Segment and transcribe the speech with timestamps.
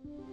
[0.00, 0.31] Hi,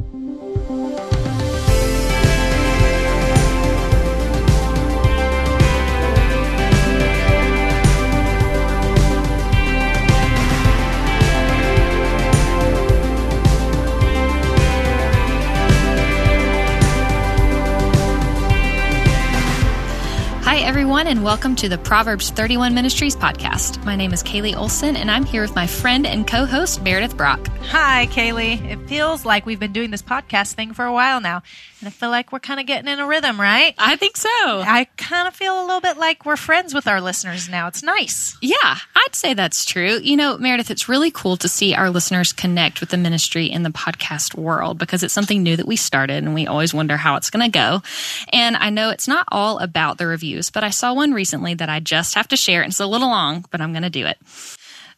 [20.99, 23.81] everyone, and welcome to the Proverbs 31 Ministries podcast.
[23.85, 27.15] My name is Kaylee Olson, and I'm here with my friend and co host, Meredith
[27.15, 27.47] Brock.
[27.67, 28.69] Hi, Kaylee.
[28.69, 31.41] It feels like we've been doing this podcast thing for a while now,
[31.79, 33.73] and I feel like we're kind of getting in a rhythm, right?
[33.77, 34.27] I think so.
[34.29, 37.67] I kind of feel a little bit like we're friends with our listeners now.
[37.67, 38.35] It's nice.
[38.41, 38.57] Yeah,
[38.95, 39.99] I'd say that's true.
[40.03, 43.63] You know, Meredith, it's really cool to see our listeners connect with the ministry in
[43.63, 47.15] the podcast world because it's something new that we started, and we always wonder how
[47.15, 47.81] it's going to go.
[48.33, 51.69] And I know it's not all about the reviews but I saw one recently that
[51.69, 52.63] I just have to share.
[52.63, 54.17] It's a little long, but I'm going to do it.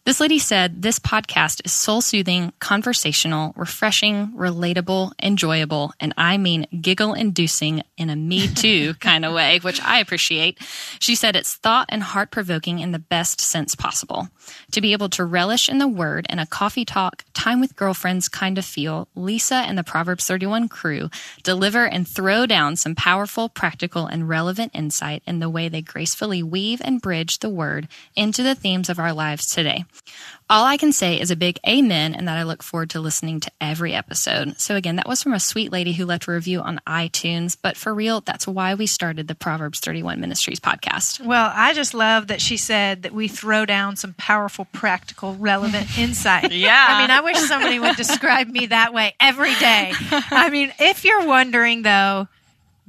[0.04, 6.66] This lady said this podcast is soul soothing, conversational, refreshing, relatable, enjoyable, and I mean
[6.81, 10.58] giggle inducing in a me too kind of way, which I appreciate.
[11.00, 14.30] She said it's thought and heart provoking in the best sense possible.
[14.72, 18.28] To be able to relish in the word and a coffee talk, time with girlfriends
[18.28, 21.09] kind of feel, Lisa and the Proverbs 31 crew
[21.44, 26.44] deliver and throw down some powerful, practical, and relevant insight in the way they gracefully
[26.44, 29.86] weave and bridge the word into the themes of our lives today.
[30.52, 33.39] All I can say is a big amen and that I look forward to listening
[33.39, 34.59] to every episode.
[34.59, 37.77] So again, that was from a sweet lady who left a review on iTunes, but
[37.77, 41.25] for real, that's why we started the Proverbs 31 Ministries podcast.
[41.25, 45.88] Well, I just love that she said that we throw down some powerful, practical, relevant
[45.97, 46.52] insight.
[46.52, 46.85] yeah.
[46.89, 49.94] I mean, I wish somebody would describe me that way every day.
[50.11, 52.27] I mean, if you're wondering though,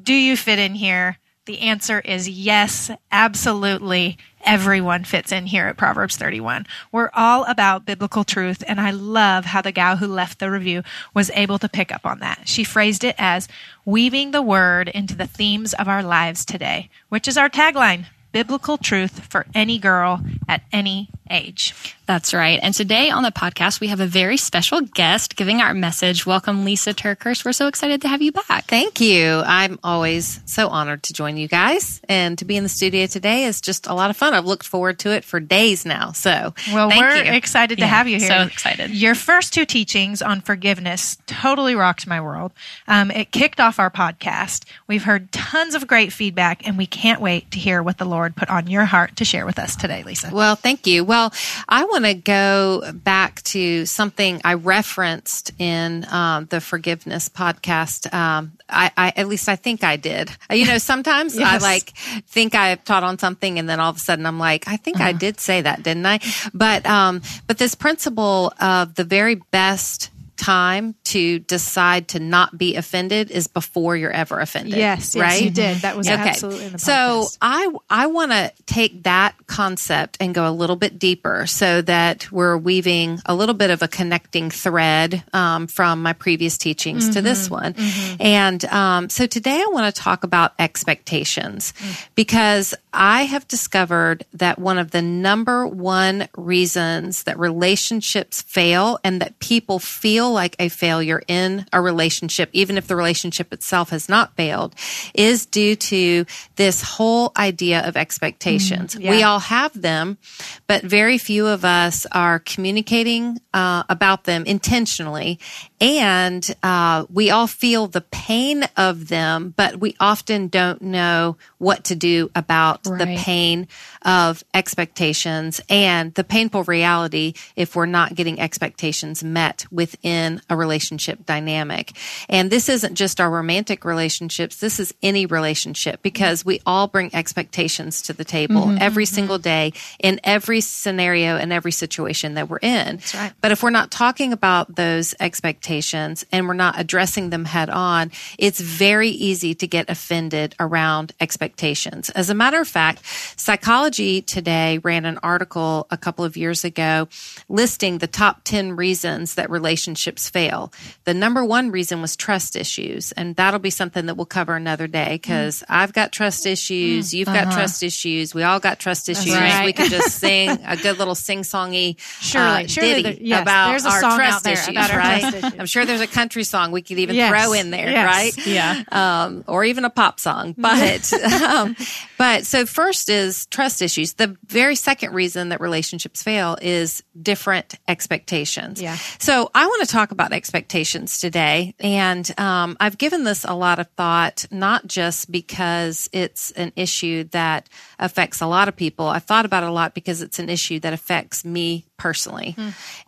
[0.02, 1.16] do you fit in here?
[1.44, 4.18] The answer is yes, absolutely.
[4.44, 6.66] Everyone fits in here at Proverbs 31.
[6.90, 10.82] We're all about biblical truth, and I love how the gal who left the review
[11.14, 12.48] was able to pick up on that.
[12.48, 13.48] She phrased it as
[13.84, 18.78] weaving the word into the themes of our lives today, which is our tagline biblical
[18.78, 21.74] truth for any girl at any age.
[22.06, 22.58] That's right.
[22.62, 26.26] And today on the podcast, we have a very special guest giving our message.
[26.26, 27.44] Welcome, Lisa TerKeurst.
[27.44, 28.66] We're so excited to have you back.
[28.66, 29.42] Thank you.
[29.46, 32.00] I'm always so honored to join you guys.
[32.08, 34.34] And to be in the studio today is just a lot of fun.
[34.34, 36.12] I've looked forward to it for days now.
[36.12, 37.32] So, well, we're you.
[37.32, 38.28] excited to yeah, have you here.
[38.28, 38.90] So excited.
[38.90, 42.52] Your first two teachings on forgiveness totally rocked my world.
[42.88, 44.64] Um, it kicked off our podcast.
[44.88, 48.34] We've heard tons of great feedback, and we can't wait to hear what the Lord
[48.34, 50.30] put on your heart to share with us today, Lisa.
[50.32, 51.04] Well, thank you.
[51.04, 51.21] Well,
[51.68, 58.12] I want to go back to something I referenced in um, the forgiveness podcast.
[58.12, 60.30] Um, I, I, at least I think I did.
[60.50, 61.62] Uh, you know, sometimes yes.
[61.62, 61.90] I like
[62.28, 64.96] think I've taught on something, and then all of a sudden I'm like, I think
[64.96, 65.10] uh-huh.
[65.10, 66.20] I did say that, didn't I?
[66.54, 72.76] But um, but this principle of the very best time to decide to not be
[72.76, 74.76] offended is before you're ever offended.
[74.76, 75.32] Yes, right.
[75.32, 75.76] Yes, you did.
[75.78, 76.30] That was okay.
[76.30, 76.66] absolutely.
[76.66, 80.98] In the so I I want to take that concept and go a little bit
[80.98, 86.12] deeper, so that we're weaving a little bit of a connecting thread um, from my
[86.12, 87.12] previous teachings mm-hmm.
[87.14, 87.54] to this mm-hmm.
[87.54, 87.74] one.
[87.74, 88.16] Mm-hmm.
[88.20, 92.08] And um, so today I want to talk about expectations mm.
[92.14, 99.20] because I have discovered that one of the number one reasons that relationships fail and
[99.20, 104.08] that people feel like a failure in a relationship, even if the relationship itself has
[104.08, 104.74] not failed,
[105.14, 106.26] is due to
[106.56, 108.94] this whole idea of expectations.
[108.94, 109.10] Mm, yeah.
[109.10, 110.18] We all have them,
[110.66, 115.38] but very few of us are communicating uh, about them intentionally.
[115.80, 121.84] And uh, we all feel the pain of them, but we often don't know what
[121.84, 122.98] to do about right.
[122.98, 123.68] the pain
[124.04, 131.24] of expectations and the painful reality if we're not getting expectations met within a relationship
[131.26, 131.92] dynamic.
[132.28, 137.14] And this isn't just our romantic relationships, this is any relationship because we all bring
[137.14, 139.14] expectations to the table mm-hmm, every mm-hmm.
[139.14, 143.00] single day in every scenario and every situation that we're in.
[143.14, 143.32] Right.
[143.40, 148.10] But if we're not talking about those expectations and we're not addressing them head on,
[148.38, 152.10] it's very easy to get offended around expectations.
[152.10, 153.02] As a matter of fact,
[153.36, 157.08] Psychology Today ran an article a couple of years ago
[157.48, 160.72] listing the top 10 reasons that relationships fail.
[161.04, 163.12] The number one reason was trust issues.
[163.12, 165.64] And that'll be something that we'll cover another day because mm.
[165.68, 167.10] I've got trust issues.
[167.10, 167.12] Mm.
[167.12, 167.44] You've uh-huh.
[167.44, 168.34] got trust issues.
[168.34, 169.34] We all got trust issues.
[169.34, 169.66] Right.
[169.66, 171.96] We could just sing a good little sing songy
[172.34, 175.20] uh, surely ditty yes, about our trust issues, right?
[175.20, 175.60] Trust issues.
[175.60, 177.30] I'm sure there's a country song we could even yes.
[177.30, 178.06] throw in there, yes.
[178.06, 178.46] right?
[178.46, 178.82] Yeah.
[178.90, 180.54] Um, or even a pop song.
[180.56, 181.12] But,
[181.42, 181.76] um,
[182.16, 184.14] but so So first is trust issues.
[184.14, 188.80] The very second reason that relationships fail is different expectations.
[188.80, 188.96] Yeah.
[189.18, 191.74] So I want to talk about expectations today.
[191.80, 197.24] And um, I've given this a lot of thought, not just because it's an issue
[197.24, 197.68] that
[197.98, 199.06] affects a lot of people.
[199.06, 202.56] I've thought about it a lot because it's an issue that affects me personally.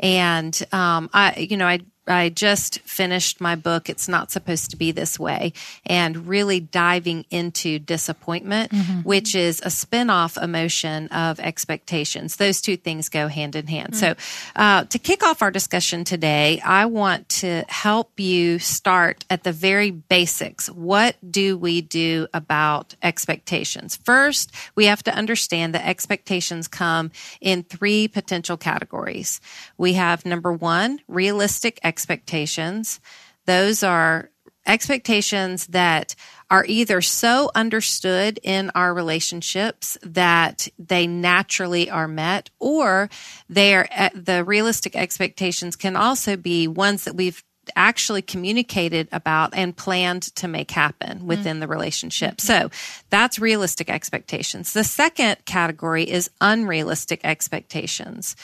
[0.00, 4.76] And um, I, you know, I I just finished my book, It's Not Supposed to
[4.76, 5.52] Be This Way,
[5.86, 8.72] and really diving into disappointment,
[9.04, 12.36] which is a spin-off emotion of expectations.
[12.36, 13.96] Those two things go hand in hand.
[13.96, 14.14] So,
[14.54, 19.52] uh, to kick off our discussion today, I want to help you start at the
[19.52, 20.68] very basics.
[20.68, 23.96] What do we do about expectations?
[23.96, 29.40] First, we have to understand that expectations come in three potential categories.
[29.78, 31.93] We have number one, realistic expectations.
[33.46, 34.30] Those are
[34.66, 36.14] expectations that
[36.50, 43.10] are either so understood in our relationships that they naturally are met or
[43.48, 47.42] they are uh, the realistic expectations can also be ones that we've
[47.76, 52.40] actually communicated about and planned to make happen within the relationship.
[52.40, 52.70] So
[53.10, 54.72] that's realistic expectations.
[54.72, 58.36] The second category is unrealistic expectations.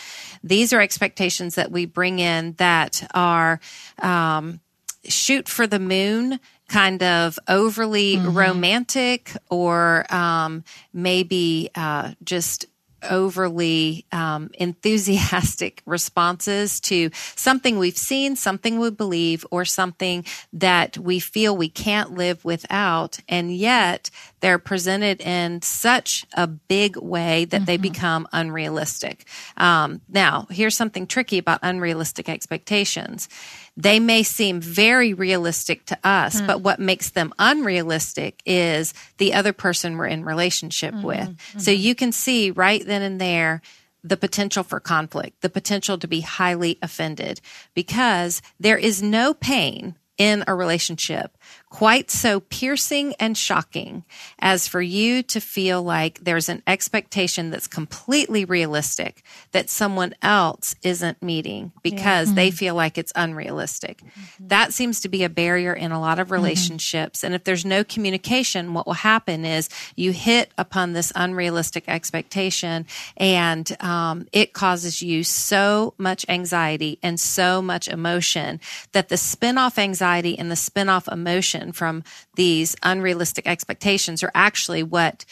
[0.42, 3.60] These are expectations that we bring in that are,
[3.98, 4.60] um,
[5.04, 6.38] shoot for the moon
[6.68, 10.62] kind of overly romantic or um,
[10.92, 12.66] maybe uh, just
[13.08, 21.18] overly um, enthusiastic responses to something we've seen, something we believe, or something that we
[21.20, 23.18] feel we can't live without.
[23.28, 24.10] And yet
[24.40, 29.26] they're presented in such a big way that they become unrealistic.
[29.56, 33.28] Um, now, here's something tricky about unrealistic expectations.
[33.76, 36.46] They may seem very realistic to us, hmm.
[36.46, 41.06] but what makes them unrealistic is the other person we're in relationship mm-hmm.
[41.06, 41.40] with.
[41.58, 41.80] So mm-hmm.
[41.80, 43.62] you can see right then and there
[44.02, 47.40] the potential for conflict, the potential to be highly offended
[47.74, 51.36] because there is no pain in a relationship
[51.70, 54.04] quite so piercing and shocking
[54.40, 59.22] as for you to feel like there's an expectation that's completely realistic
[59.52, 64.02] that someone else isn't meeting because they feel like it's unrealistic.
[64.40, 67.22] That seems to be a barrier in a lot of relationships.
[67.22, 72.84] And if there's no communication, what will happen is you hit upon this unrealistic expectation
[73.16, 78.58] and um, it causes you so much anxiety and so much emotion
[78.90, 82.02] that the spin-off anxiety and the spin-off emotion from
[82.34, 85.24] these unrealistic expectations are actually what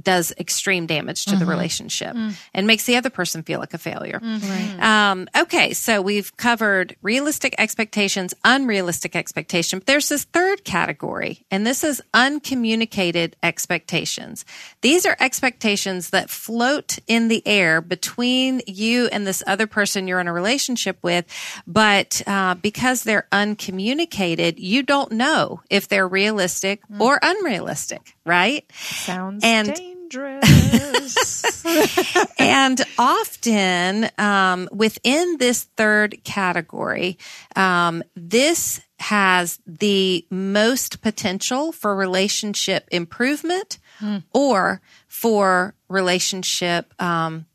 [0.00, 2.16] does extreme damage to the relationship
[2.54, 4.20] and makes the other person feel like a failure.
[4.80, 9.78] Um, okay, so we've covered realistic expectations, unrealistic expectation.
[9.80, 14.44] But there's this third category, and this is uncommunicated expectations.
[14.80, 20.20] These are expectations that float in the air between you and this other person you're
[20.20, 21.26] in a relationship with,
[21.66, 28.64] but uh, because they're uncommunicated, you don't know if they're realistic or unrealistic, right?
[28.72, 29.92] Sounds And- dangerous.
[32.38, 37.18] and often um, within this third category,
[37.56, 43.78] um, this has the most potential for relationship improvement
[44.32, 47.46] or for relationship um,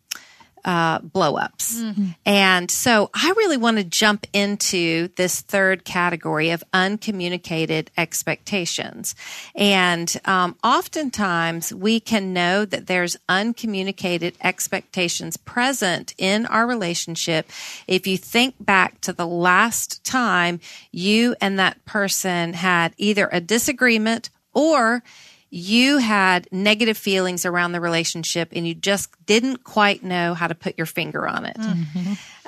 [0.68, 1.82] uh, blow ups.
[2.26, 9.16] And so I really want to jump into this third category of uncommunicated expectations.
[9.56, 17.50] And um, oftentimes we can know that there's uncommunicated expectations present in our relationship
[17.88, 20.60] if you think back to the last time
[20.92, 25.02] you and that person had either a disagreement or
[25.50, 30.56] you had negative feelings around the relationship and you just didn't quite know how to
[30.56, 31.58] put your finger on it.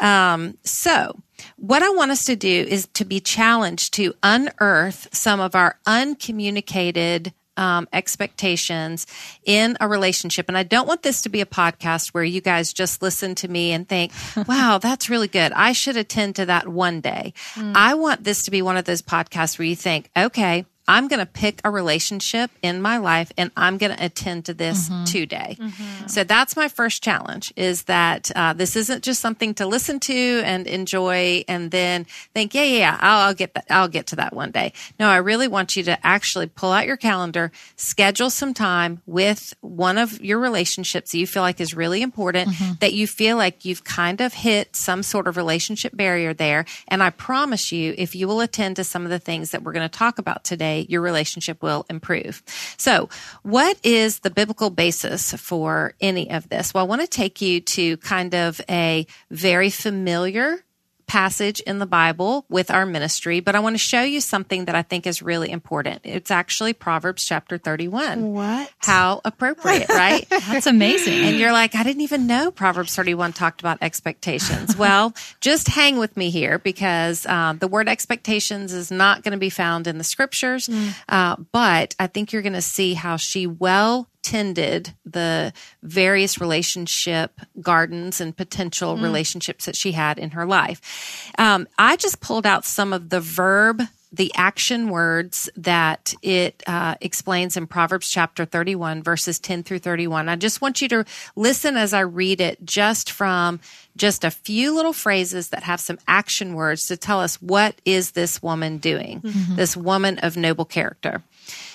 [0.03, 1.17] Um, so,
[1.55, 5.77] what I want us to do is to be challenged to unearth some of our
[5.85, 9.05] uncommunicated um, expectations
[9.43, 10.47] in a relationship.
[10.47, 13.49] And I don't want this to be a podcast where you guys just listen to
[13.49, 14.13] me and think,
[14.47, 15.51] wow, that's really good.
[15.51, 17.33] I should attend to that one day.
[17.75, 21.19] I want this to be one of those podcasts where you think, okay, I'm going
[21.19, 25.03] to pick a relationship in my life and I'm going to attend to this mm-hmm.
[25.03, 25.55] today.
[25.59, 26.07] Mm-hmm.
[26.07, 30.41] So that's my first challenge is that uh, this isn't just something to listen to
[30.43, 33.65] and enjoy and then think, yeah, yeah, yeah, I'll, I'll get that.
[33.69, 34.73] I'll get to that one day.
[34.99, 39.53] No, I really want you to actually pull out your calendar, schedule some time with
[39.61, 42.73] one of your relationships that you feel like is really important, mm-hmm.
[42.79, 46.65] that you feel like you've kind of hit some sort of relationship barrier there.
[46.87, 49.73] And I promise you, if you will attend to some of the things that we're
[49.73, 52.43] going to talk about today, your relationship will improve.
[52.77, 53.09] So,
[53.43, 56.73] what is the biblical basis for any of this?
[56.73, 60.63] Well, I want to take you to kind of a very familiar
[61.09, 64.75] passage in the Bible with our ministry, but I want to show you something that
[64.75, 66.01] I think is really important.
[66.03, 68.31] It's actually Proverbs chapter 31.
[68.31, 68.71] What?
[68.77, 70.25] How appropriate, right?
[70.29, 71.25] That's amazing.
[71.25, 74.77] And you're like, I didn't even know Proverbs 31 talked about expectations.
[74.77, 79.39] well, just hang with me here because um, the word expectations is not going to
[79.39, 80.69] be found in the scriptures,
[81.09, 87.39] uh, but I think you're going to see how she well tended the various relationship
[87.61, 91.31] gardens and potential relationships that she had in her life.
[91.37, 96.95] Um, I just pulled out some of the verb the action words that it uh,
[96.99, 100.27] explains in Proverbs chapter 31, verses 10 through 31.
[100.27, 103.59] I just want you to listen as I read it just from
[103.95, 108.11] just a few little phrases that have some action words to tell us what is
[108.11, 109.21] this woman doing,
[109.55, 111.21] this woman of noble character.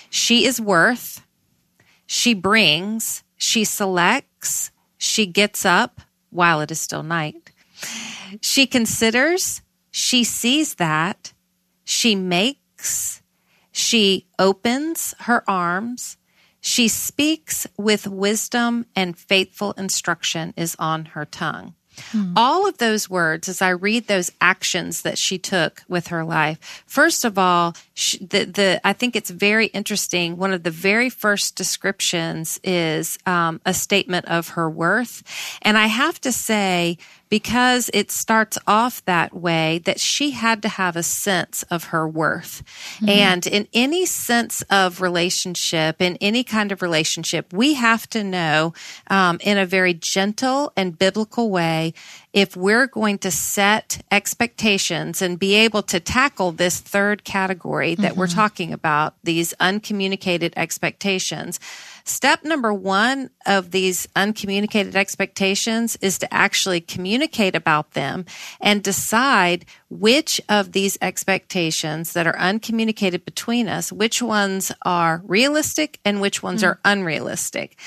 [0.09, 1.24] She is worth,
[2.05, 7.51] she brings, she selects, she gets up while it is still night.
[8.41, 11.33] She considers, she sees that,
[11.83, 13.21] she makes,
[13.71, 16.17] she opens her arms,
[16.59, 21.75] she speaks with wisdom, and faithful instruction is on her tongue.
[22.35, 26.83] All of those words, as I read those actions that she took with her life,
[26.85, 30.37] first of all, she, the, the I think it's very interesting.
[30.37, 35.23] One of the very first descriptions is um, a statement of her worth,
[35.61, 36.97] and I have to say,
[37.29, 42.07] because it starts off that way, that she had to have a sense of her
[42.07, 42.63] worth,
[43.07, 48.73] and in any sense of relationship, in any kind of relationship, we have to know
[49.09, 51.93] um, in a very gentle and biblical way
[52.35, 58.17] if we're going to set expectations and be able to tackle this third category that
[58.17, 58.35] we're mm-hmm.
[58.35, 61.61] talking about, these uncommunicated expectations.
[62.03, 68.25] Step number one of these uncommunicated expectations is to actually communicate about them
[68.59, 76.01] and decide which of these expectations that are uncommunicated between us, which ones are realistic
[76.03, 76.67] and which ones mm.
[76.67, 77.79] are unrealistic.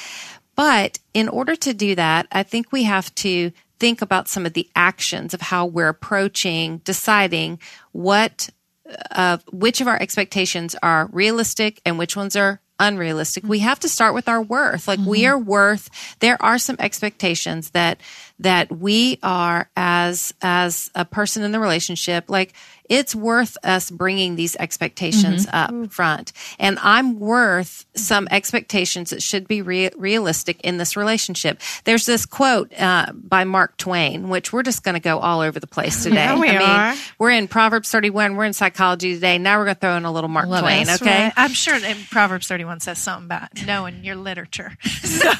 [0.56, 4.52] But in order to do that, I think we have to think about some of
[4.52, 7.58] the actions of how we're approaching deciding
[7.92, 8.50] what
[8.88, 13.44] uh, of which of our expectations are realistic and which ones are unrealistic.
[13.44, 14.86] We have to start with our worth.
[14.86, 15.32] Like we mm-hmm.
[15.32, 18.00] are worth, there are some expectations that,
[18.38, 22.54] that we are as, as a person in the relationship, like
[22.88, 26.32] it's worth us bringing these expectations up front.
[26.58, 31.60] And I'm worth some expectations that should be rea- realistic in this relationship.
[31.84, 35.60] There's this quote uh, by Mark Twain, which we're just going to go all over
[35.60, 36.16] the place today.
[36.16, 36.94] Yeah, we I mean, are.
[37.18, 39.38] we're in Proverbs 31, we're in psychology today.
[39.38, 40.62] Now we're going to throw in a little Mark Love.
[40.62, 41.24] Twain, okay?
[41.24, 41.32] Right.
[41.36, 44.72] I'm sure that Proverbs 31 says something about knowing your literature.
[45.08, 45.30] So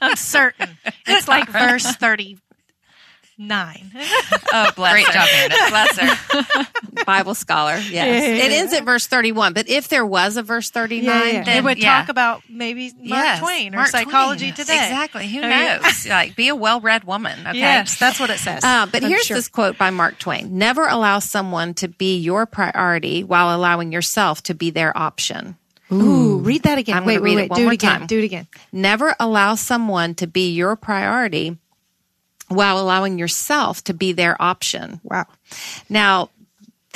[0.00, 0.76] I'm certain.
[1.06, 1.96] It's like verse
[3.38, 3.92] 39.
[4.52, 5.12] Oh, bless Great her.
[5.12, 5.68] job, Meredith.
[5.68, 7.04] Bless her.
[7.04, 7.76] Bible scholar.
[7.76, 8.24] Yes.
[8.24, 9.52] It ends at verse 31.
[9.52, 12.00] But if there was a verse 39, then it would yeah.
[12.00, 14.54] talk about maybe Mark Yes, Twain or Mark psychology Twain.
[14.54, 14.84] today.
[14.84, 15.26] Exactly.
[15.28, 15.78] Who Oh, yeah.
[15.82, 16.06] knows?
[16.06, 17.38] like, be a well-read woman.
[17.46, 17.58] Okay.
[17.58, 18.64] Yes, that's what it says.
[18.64, 19.36] Uh, but I'm here's sure.
[19.36, 24.42] this quote by Mark Twain: "Never allow someone to be your priority while allowing yourself
[24.44, 25.56] to be their option.
[25.92, 26.96] Ooh, read that again.
[26.96, 27.98] I'm wait, gonna wait, read it one Do more it again.
[27.98, 28.06] time.
[28.06, 28.46] Do it again.
[28.72, 31.58] Never allow someone to be your priority
[32.48, 35.26] while allowing yourself to be their option." Wow.
[35.88, 36.30] Now,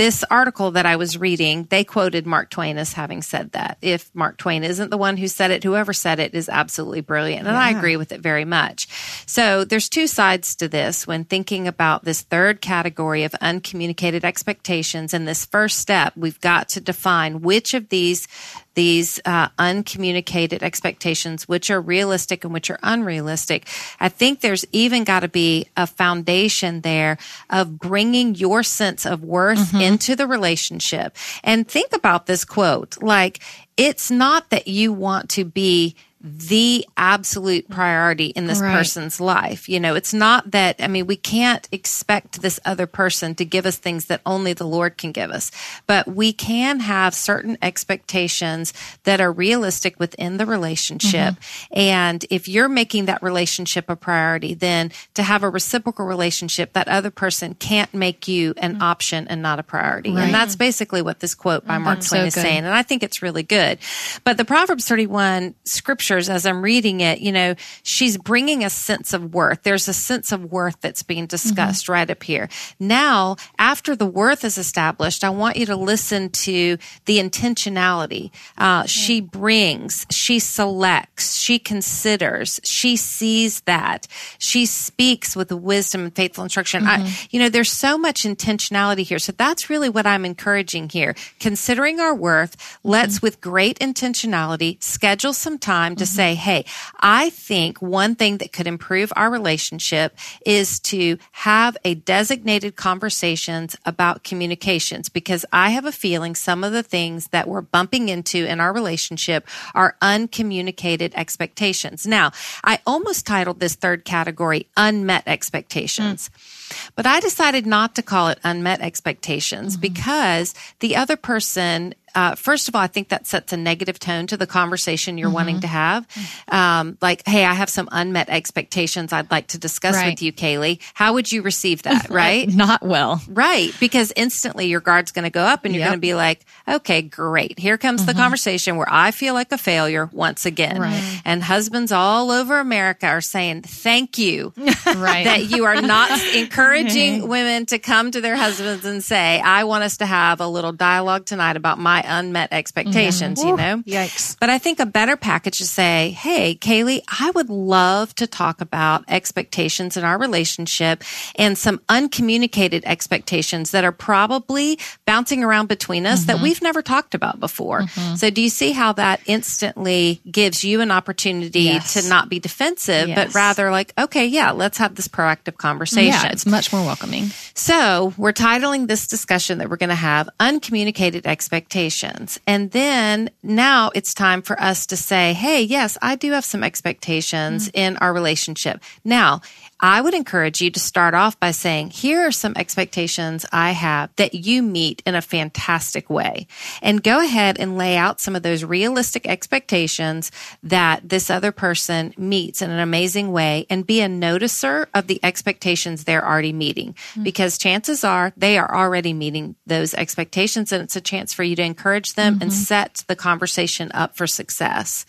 [0.00, 3.76] this article that I was reading, they quoted Mark Twain as having said that.
[3.82, 7.46] If Mark Twain isn't the one who said it, whoever said it is absolutely brilliant.
[7.46, 8.88] And I agree with it very much.
[9.26, 15.12] So there's two sides to this when thinking about this third category of uncommunicated expectations.
[15.12, 18.26] And this first step, we've got to define which of these
[18.74, 23.66] these uh, uncommunicated expectations, which are realistic and which are unrealistic.
[23.98, 27.18] I think there's even got to be a foundation there
[27.50, 31.16] of bringing your sense of worth into the relationship.
[31.42, 33.40] And think about this quote like,
[33.76, 37.74] it's not that you want to be the absolute mm-hmm.
[37.74, 38.76] priority in this Right.
[38.76, 39.68] person's life.
[39.68, 43.64] You know, it's not that, I mean, we can't expect this other person to give
[43.64, 45.50] us things that only the Lord can give us,
[45.86, 48.74] but we can have certain expectations
[49.04, 51.34] that are realistic within the relationship.
[51.34, 51.78] Mm-hmm.
[51.78, 56.88] And if you're making that relationship a priority, then to have a reciprocal relationship, that
[56.88, 58.82] other person can't make you an mm-hmm.
[58.82, 60.10] option and not a priority.
[60.10, 62.42] And that's basically what this quote by Mark Twain so is good.
[62.42, 62.58] saying.
[62.58, 63.78] And I think it's really good.
[64.24, 68.70] But the Proverbs 31 scripture scriptures as I'm reading it, you know, she's bringing a
[68.70, 69.62] sense of worth.
[69.62, 71.92] There's a sense of worth that's being discussed mm-hmm.
[71.92, 72.48] right up here.
[72.80, 78.30] Now, after the worth is established, I want you to listen to the intentionality.
[78.58, 86.16] Uh, she brings, she selects, she considers, she sees that, she speaks with wisdom and
[86.16, 86.82] faithful instruction.
[86.84, 87.06] Mm-hmm.
[87.06, 89.20] I, you know, there's so much intentionality here.
[89.20, 91.14] So that's really what I'm encouraging here.
[91.38, 93.26] Considering our worth, let's mm-hmm.
[93.26, 96.16] with great intentionality schedule some time to mm-hmm.
[96.16, 96.64] say, Hey,
[96.98, 103.76] I think one thing that could improve our relationship is to have a designated conversations
[103.84, 108.44] about communications because I have a feeling some of the things that we're bumping into
[108.46, 112.06] in our relationship are uncommunicated expectations.
[112.06, 112.32] Now,
[112.64, 116.28] I almost titled this third category unmet expectations.
[116.28, 116.90] Mm.
[116.94, 119.80] But I decided not to call it unmet expectations mm-hmm.
[119.80, 124.26] because the other person uh, first of all, I think that sets a negative tone
[124.28, 125.34] to the conversation you're mm-hmm.
[125.34, 126.06] wanting to have.
[126.48, 130.10] Um, like, hey, I have some unmet expectations I'd like to discuss right.
[130.10, 130.80] with you, Kaylee.
[130.94, 132.08] How would you receive that?
[132.20, 132.48] Right?
[132.48, 133.22] Not well.
[133.28, 133.72] Right.
[133.78, 135.90] Because instantly your guard's going to go up and you're yep.
[135.90, 137.58] going to be like, okay, great.
[137.58, 138.08] Here comes mm-hmm.
[138.08, 140.80] the conversation where I feel like a failure once again.
[140.80, 141.22] Right.
[141.24, 145.24] And husbands all over America are saying, thank you right.
[145.24, 149.84] that you are not encouraging women to come to their husbands and say, I want
[149.84, 153.48] us to have a little dialogue tonight about my my unmet expectations, mm-hmm.
[153.48, 153.82] you know?
[153.82, 154.36] Yikes.
[154.38, 158.60] But I think a better package is say, Hey, Kaylee, I would love to talk
[158.60, 161.04] about expectations in our relationship
[161.36, 166.26] and some uncommunicated expectations that are probably bouncing around between us mm-hmm.
[166.28, 167.82] that we've never talked about before.
[167.82, 168.14] Mm-hmm.
[168.16, 171.94] So do you see how that instantly gives you an opportunity yes.
[171.94, 173.16] to not be defensive, yes.
[173.16, 176.10] but rather like, okay, yeah, let's have this proactive conversation.
[176.10, 177.26] Yeah, it's much more welcoming.
[177.54, 182.40] So we're titling this discussion that we're going to have uncommunicated expectations expectations.
[182.46, 186.62] And then now it's time for us to say, Hey, yes, I do have some
[186.62, 187.78] expectations mm-hmm.
[187.78, 188.82] in our relationship.
[189.04, 189.40] Now,
[189.80, 194.14] I would encourage you to start off by saying, here are some expectations I have
[194.16, 196.46] that you meet in a fantastic way.
[196.82, 200.30] And go ahead and lay out some of those realistic expectations
[200.62, 205.20] that this other person meets in an amazing way and be a noticer of the
[205.22, 207.22] expectations they're already meeting mm-hmm.
[207.22, 211.56] because chances are they are already meeting those expectations and it's a chance for you
[211.56, 212.42] to encourage them mm-hmm.
[212.42, 215.06] and set the conversation up for success.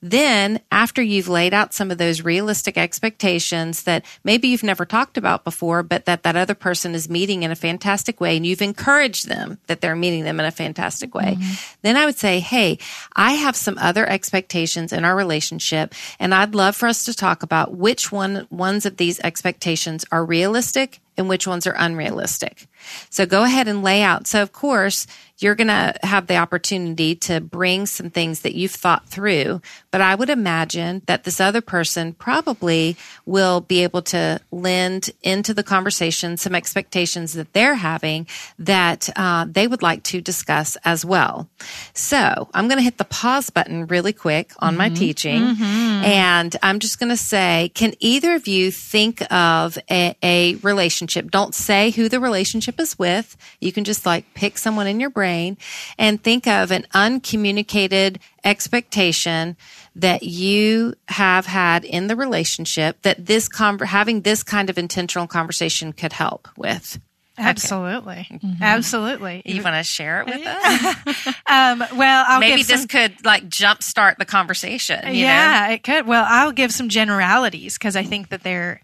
[0.00, 5.16] Then after you've laid out some of those realistic expectations that maybe you've never talked
[5.16, 8.62] about before, but that that other person is meeting in a fantastic way and you've
[8.62, 11.52] encouraged them that they're meeting them in a fantastic way, mm-hmm.
[11.82, 12.78] then I would say, Hey,
[13.14, 17.42] I have some other expectations in our relationship and I'd love for us to talk
[17.42, 22.66] about which one, ones of these expectations are realistic and which ones are unrealistic.
[23.10, 24.26] So go ahead and lay out.
[24.26, 25.06] So of course,
[25.38, 29.60] you're going to have the opportunity to bring some things that you've thought through.
[29.90, 35.52] But I would imagine that this other person probably will be able to lend into
[35.52, 38.28] the conversation some expectations that they're having
[38.60, 41.48] that uh, they would like to discuss as well.
[41.94, 44.78] So I'm going to hit the pause button really quick on mm-hmm.
[44.78, 45.42] my teaching.
[45.42, 45.64] Mm-hmm.
[45.64, 51.30] And I'm just going to say, can either of you think of a, a relationship?
[51.32, 53.36] Don't say who the relationship is with.
[53.60, 55.56] You can just like pick someone in your brain brain
[55.98, 59.56] and think of an uncommunicated expectation
[59.96, 65.26] that you have had in the relationship that this con- having this kind of intentional
[65.26, 67.00] conversation could help with.
[67.36, 68.28] Absolutely.
[68.30, 68.38] Okay.
[68.38, 68.62] Mm-hmm.
[68.62, 69.42] Absolutely.
[69.44, 71.26] You want to share it with us?
[71.46, 75.14] um, well, I'll maybe this some, could like jumpstart the conversation.
[75.14, 75.74] yeah, know?
[75.74, 76.06] it could.
[76.06, 78.80] Well, I'll give some generalities because I think that they're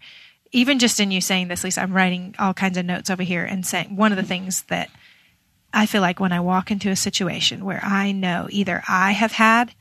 [0.51, 1.81] even just in you saying this, Lisa.
[1.81, 4.89] I'm writing all kinds of notes over here and saying one of the things that
[5.73, 9.31] I feel like when I walk into a situation where I know either I have
[9.33, 9.73] had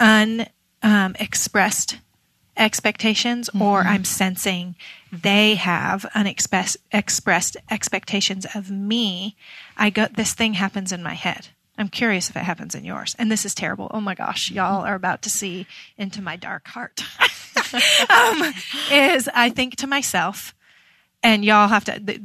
[0.00, 2.00] unexpressed um,
[2.56, 3.62] expectations mm-hmm.
[3.62, 4.76] or I'm sensing
[5.12, 9.36] they have unexpressed expressed expectations of me,
[9.76, 11.48] I go, this thing happens in my head.
[11.76, 13.14] I'm curious if it happens in yours.
[13.18, 13.90] And this is terrible.
[13.92, 15.66] Oh my gosh, y'all are about to see
[15.98, 17.02] into my dark heart.
[18.10, 18.52] um,
[18.90, 20.54] is I think to myself,
[21.22, 22.20] and y'all have to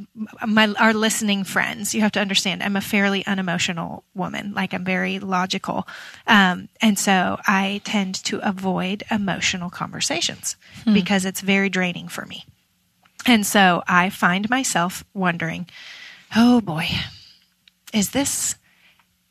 [0.46, 4.52] my our listening friends you have to understand i'm a fairly unemotional woman.
[4.54, 5.86] Like i'm very logical.
[6.26, 10.94] Um, and so i tend to avoid emotional conversations hmm.
[10.94, 12.44] because it's very draining for me.
[13.26, 15.68] And so i find myself wondering
[16.36, 16.88] oh boy
[17.92, 18.56] is this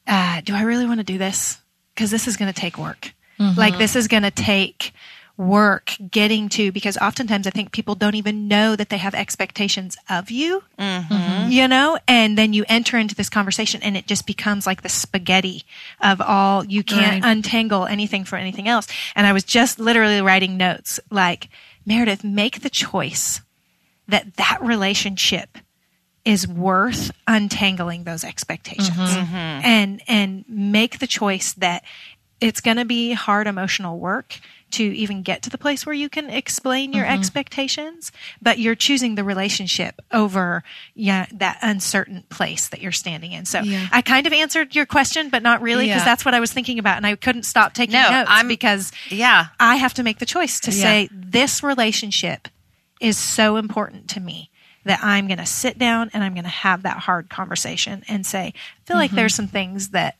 [0.07, 1.57] uh, do i really want to do this?
[1.93, 3.13] Because this is going to take work.
[3.39, 3.59] Mm-hmm.
[3.59, 4.93] like this is going to take
[5.37, 9.95] work getting to because oftentimes I think people don't even know that they have expectations
[10.09, 11.51] of you, Mm-hmm.
[11.51, 14.89] you know, and then you enter into this conversation and it just becomes like the
[14.89, 15.63] spaghetti
[16.01, 17.31] of all you can't Right.
[17.31, 18.87] untangle anything from anything else.
[19.15, 21.49] And I was just literally writing notes like,
[21.85, 23.41] Meredith, make the choice
[24.07, 25.57] that that relationship
[26.25, 29.35] is worth untangling those expectations Mm-hmm.
[29.35, 31.83] and and make the choice that
[32.41, 34.39] it's going to be hard emotional work
[34.71, 37.19] to even get to the place where you can explain your mm-hmm.
[37.19, 43.45] expectations but you're choosing the relationship over yeah that uncertain place that you're standing in
[43.45, 43.87] so Yeah.
[43.91, 46.05] i kind of answered your question but not really because Yeah.
[46.05, 48.91] that's what i was thinking about and i couldn't stop taking No, notes I'm- because
[49.09, 49.47] Yeah.
[49.59, 50.81] I have to make the choice to Yeah.
[50.81, 52.47] say this relationship
[52.99, 54.49] is so important to me
[54.85, 58.25] that I'm going to sit down and I'm going to have that hard conversation and
[58.25, 59.43] say, I feel like there's mm-hmm.
[59.43, 60.15] some things that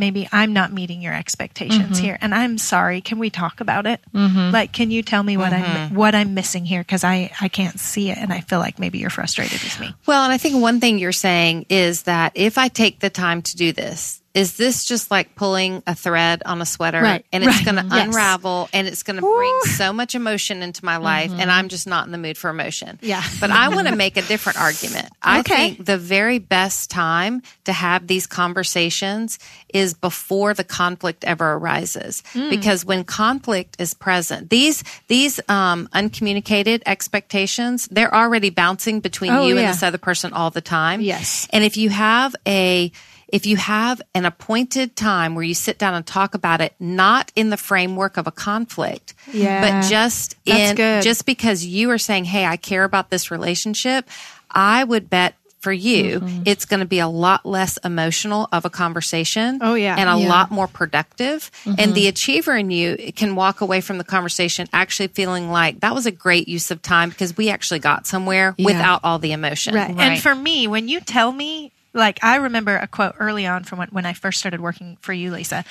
[0.00, 2.04] maybe I'm not meeting your expectations mm-hmm.
[2.04, 3.00] here and I'm sorry.
[3.00, 4.00] Can we talk about it?
[4.12, 4.50] Mm-hmm.
[4.50, 5.94] Like, can you tell me what I'm, mm-hmm.
[5.94, 6.82] what I'm missing here?
[6.82, 8.18] Cause I, I can't see it.
[8.18, 9.94] And I feel like maybe you're frustrated with me.
[10.06, 13.42] Well, and I think one thing you're saying is that if I take the time
[13.42, 17.42] to do this, is this just like pulling a thread on a sweater Right, and
[17.42, 18.06] it's right, going to yes.
[18.06, 21.86] unravel and it's going to bring so much emotion into my life and I'm just
[21.88, 22.96] not in the mood for emotion.
[22.98, 23.06] Mm-hmm.
[23.06, 23.22] Yeah.
[23.40, 25.08] But I want to make a different argument.
[25.20, 25.74] I Okay.
[25.74, 29.38] think the very best time to have these conversations
[29.74, 32.50] is before the conflict ever arises Mm.
[32.50, 39.42] because when conflict is present, these these um, uncommunicated expectations, they're already bouncing between Oh,
[39.46, 39.72] you and yeah.
[39.72, 41.00] this other person all the time.
[41.00, 41.48] Yes.
[41.52, 42.92] And if you have a
[43.32, 47.32] if you have an appointed time where you sit down and talk about it, not
[47.36, 49.60] in the framework of a conflict, Yeah.
[49.60, 51.02] but just That's in good.
[51.02, 54.08] just because you are saying, "Hey, I care about this relationship,"
[54.50, 56.42] I would bet for you, Mm-hmm.
[56.46, 59.58] it's going to be a lot less emotional of a conversation.
[59.60, 59.94] Oh, yeah.
[59.98, 60.26] and a Yeah.
[60.28, 61.50] lot more productive.
[61.76, 65.94] And the achiever in you can walk away from the conversation actually feeling like that
[65.94, 69.74] was a great use of time because we actually got somewhere without all the emotion.
[69.74, 69.94] Right.
[69.98, 73.78] And for me, when you tell me, like, I remember a quote early on from
[73.78, 75.64] when, when I first started working for you, Lisa.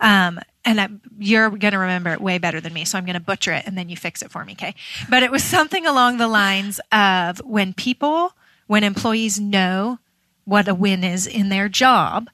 [0.00, 2.84] Um, and I, you're going to remember it way better than me.
[2.84, 4.52] So I'm going to butcher it and then you fix it for me.
[4.52, 4.74] Okay.
[5.08, 8.32] But it was something along the lines of when people,
[8.66, 9.98] when employees know
[10.44, 12.28] what a win is in their job,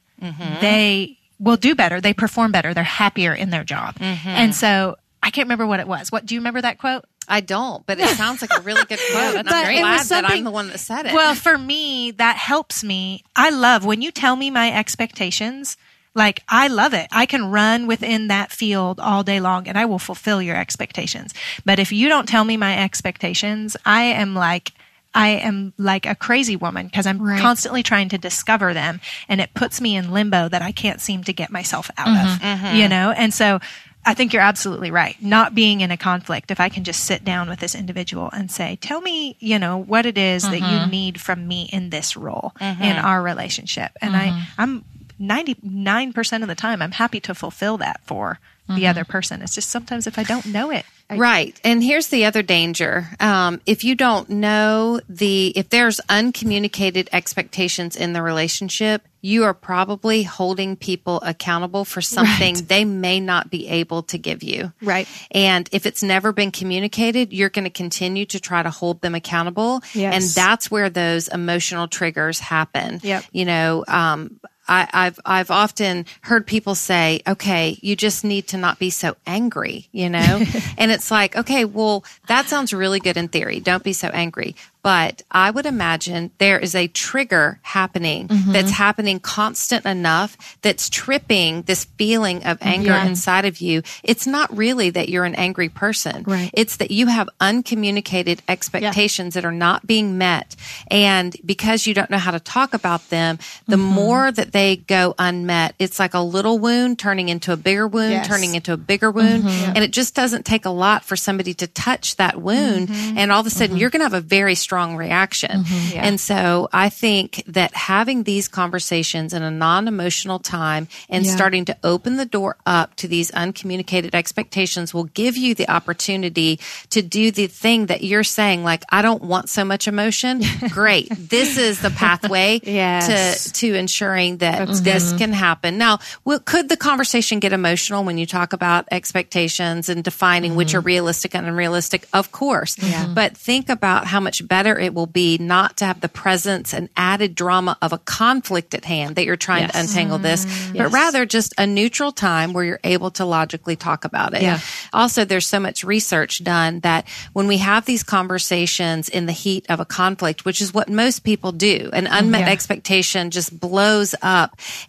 [0.61, 1.99] they will do better.
[1.99, 2.73] They perform better.
[2.73, 3.97] They're happier in their job.
[4.25, 6.11] And so I can't remember what it was.
[6.11, 7.05] What do you remember that quote?
[7.27, 9.35] I don't, but it sounds like a really good quote.
[9.35, 11.13] and I'm glad that I'm the one that said it.
[11.13, 13.23] Well, for me, that helps me.
[13.35, 15.77] I love when you tell me my expectations.
[16.15, 17.07] Like, I love it.
[17.11, 21.33] I can run within that field all day long and I will fulfill your expectations.
[21.65, 24.73] But if you don't tell me my expectations, I am like,
[25.15, 27.39] I am like a crazy woman because I'm Right.
[27.41, 31.23] constantly trying to discover them and it puts me in limbo that I can't seem
[31.23, 32.45] to get myself out of, mm-hmm.
[32.65, 32.75] Mm-hmm.
[32.75, 33.11] you know?
[33.11, 33.59] And so
[34.05, 35.15] I think you're absolutely right.
[35.21, 38.51] Not being in a conflict, if I can just sit down with this individual and
[38.51, 40.89] say, tell me, you know, what it is that you mm-hmm.
[40.89, 42.83] need from me in this role mm-hmm.
[42.83, 43.91] in our relationship.
[44.01, 44.61] And I, mm-hmm.
[44.61, 44.85] I'm
[45.21, 48.39] 99% of the time, I'm happy to fulfill that for
[48.69, 49.41] the other person.
[49.41, 51.59] It's just sometimes if I don't know it, I, Right.
[51.63, 53.09] And here's the other danger.
[53.19, 59.53] Um, if you don't know the, if there's uncommunicated expectations in the relationship, you are
[59.53, 64.73] probably holding people accountable for something they may not be able to give you.
[64.81, 65.07] Right.
[65.31, 69.15] And if it's never been communicated, you're going to continue to try to hold them
[69.15, 69.81] accountable.
[69.93, 70.13] Yes.
[70.13, 72.99] And that's where those emotional triggers happen.
[73.01, 73.23] Yep.
[73.31, 78.57] You know, um, I, I've I've often heard people say, "Okay, you just need to
[78.57, 80.41] not be so angry," you know,
[80.77, 83.59] and it's like, okay, well, that sounds really good in theory.
[83.59, 89.19] Don't be so angry, but I would imagine there is a trigger happening that's happening
[89.19, 93.05] constant enough that's tripping this feeling of anger Yeah.
[93.05, 93.81] inside of you.
[94.03, 96.23] It's not really that you're an angry person.
[96.25, 96.49] Right.
[96.53, 100.55] It's that you have uncommunicated expectations that are not being met.
[100.89, 103.95] And because you don't know how to talk about them, the Mm-hmm.
[104.03, 108.11] more that they go unmet, it's like a little wound turning into a bigger wound,
[108.11, 108.23] Yes.
[108.25, 108.33] Mm-hmm.
[108.33, 109.43] turning into a bigger wound.
[109.47, 112.87] And it just doesn't take a lot for somebody to touch that wound.
[112.89, 113.17] Mm-hmm.
[113.17, 115.63] And all of a sudden you're going to have a very strong reaction.
[115.95, 121.35] And so I think that having these conversations in a non emotional time and Yeah.
[121.35, 126.59] starting to open the door up to these uncommunicated expectations will give you the opportunity
[126.89, 130.41] to do the thing that you're saying, like, I don't want so much emotion.
[130.69, 131.09] Great.
[131.09, 133.45] this is the pathway Yes.
[133.45, 135.77] to, to ensuring that this can happen.
[135.77, 135.99] Now,
[136.45, 140.87] could the conversation get emotional when you talk about expectations and defining which are mm-hmm.
[140.87, 142.07] realistic and unrealistic?
[142.13, 142.75] Of course.
[143.13, 146.89] But think about how much better it will be not to have the presence and
[146.97, 149.89] added drama of a conflict at hand that you're trying to Yes.
[149.89, 150.77] untangle this, mm-hmm.
[150.77, 154.41] but rather just a neutral time where you're able to logically talk about it.
[154.41, 154.59] Yeah.
[154.91, 159.65] Also, there's so much research done that when we have these conversations in the heat
[159.69, 162.51] of a conflict, which is what most people do, an unmet Yeah.
[162.51, 164.32] expectation just blows up.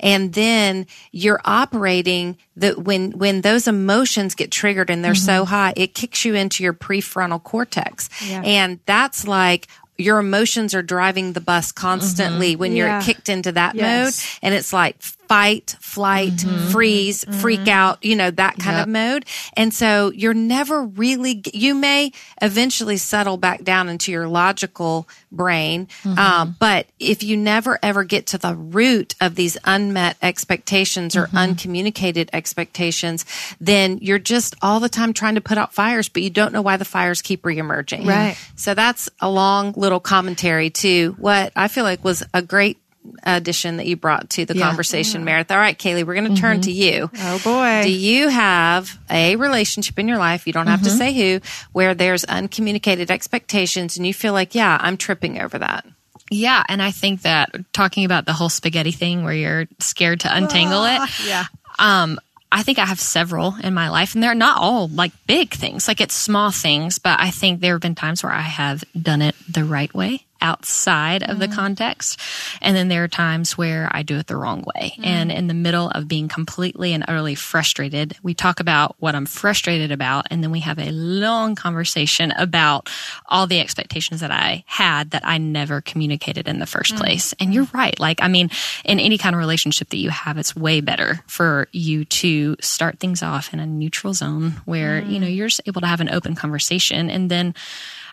[0.01, 5.51] And then you're operating that when, when those emotions get triggered and they're so mm-hmm.
[5.51, 8.09] high, it kicks you into your prefrontal cortex.
[8.23, 8.43] Yeah.
[8.45, 12.61] And that's like, your emotions are driving the bus constantly mm-hmm.
[12.61, 13.85] when you're kicked into that Yes.
[13.85, 14.39] mode.
[14.43, 14.97] And it's like
[15.35, 16.71] fight, flight, mm-hmm.
[16.71, 17.41] freeze, mm-hmm.
[17.41, 19.25] freak out, you know, that kind of mode.
[19.55, 25.89] And so you're never really, you may eventually settle back down into your logical brain.
[26.17, 31.29] Um, but if you never ever get to the root of these unmet expectations or
[31.35, 33.25] uncommunicated expectations,
[33.59, 36.63] then you're just all the time trying to put out fires, but you don't know
[36.63, 38.07] why the fires keep reemerging.
[38.07, 38.37] Right.
[38.55, 42.79] So that's a long little commentary to what I feel like was a great
[43.23, 44.67] addition that you brought to the Yeah.
[44.67, 45.51] conversation, Meredith.
[45.51, 46.41] All right, Kaylee, we're going to mm-hmm.
[46.41, 47.11] turn to you.
[47.19, 47.83] Oh boy.
[47.83, 50.47] Do you have a relationship in your life?
[50.47, 50.99] You don't have to mm-hmm.
[50.99, 51.41] say who,
[51.73, 55.85] where there's uncommunicated expectations and you feel like, yeah, I'm tripping over that.
[56.31, 60.35] Yeah, and I think that talking about the whole spaghetti thing where you're scared to
[60.35, 60.99] untangle it.
[60.99, 61.45] Ah, yeah.
[61.79, 62.19] Um,
[62.51, 65.87] I think I have several in my life, and they're not all like big things.
[65.89, 69.23] Like it's small things, but I think there have been times where I have done
[69.23, 71.55] it the right way outside of the mm.
[71.55, 72.21] context.
[72.61, 74.95] And then there are times where I do it the wrong way.
[74.99, 75.07] Mm.
[75.07, 79.27] And in the middle of being completely and utterly frustrated, we talk about what I'm
[79.27, 80.27] frustrated about.
[80.31, 82.91] And then we have a long conversation about
[83.27, 86.99] all the expectations that I had that I never communicated in the first mm.
[86.99, 87.35] place.
[87.41, 87.99] And you're right.
[87.99, 88.51] Like, I mean,
[88.85, 93.01] in any kind of relationship that you have, it's way better for you to start
[93.01, 96.11] things off in a neutral zone where, you know, you're just able to have an
[96.11, 97.09] open conversation.
[97.09, 97.55] And then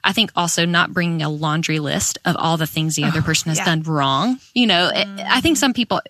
[0.04, 3.50] I think also not bringing a laundry list of all the things the other person
[3.50, 3.66] has yeah.
[3.66, 4.40] done wrong.
[4.54, 6.02] You know, it- I think some people,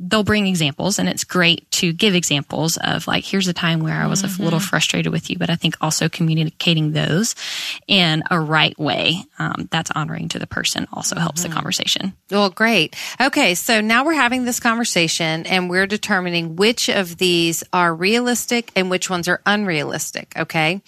[0.00, 4.00] they'll bring examples and it's great to give examples of like, here's a time where
[4.00, 7.34] I was a little frustrated with you, but I think also communicating those
[7.86, 12.12] in a right way, um, that's honoring to the person also helps the conversation.
[12.30, 12.96] Well, great.
[13.20, 18.70] Okay, so now we're having this conversation and we're determining which of these are realistic
[18.76, 20.32] and which ones are unrealistic.
[20.36, 20.80] Okay.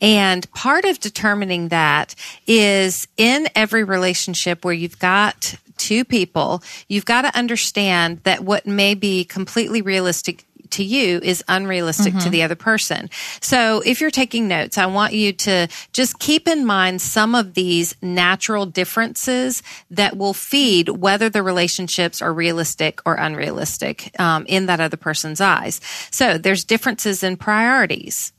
[0.00, 2.14] And part of determining that
[2.46, 8.66] is in every relationship where you've got two people, you've got to understand that what
[8.66, 13.10] may be completely realistic to you is unrealistic to the other person.
[13.40, 17.52] So if you're taking notes, I want you to just keep in mind some of
[17.54, 24.66] these natural differences that will feed whether the relationships are realistic or unrealistic um, in
[24.66, 25.80] that other person's eyes.
[26.10, 28.32] So there's differences in priorities.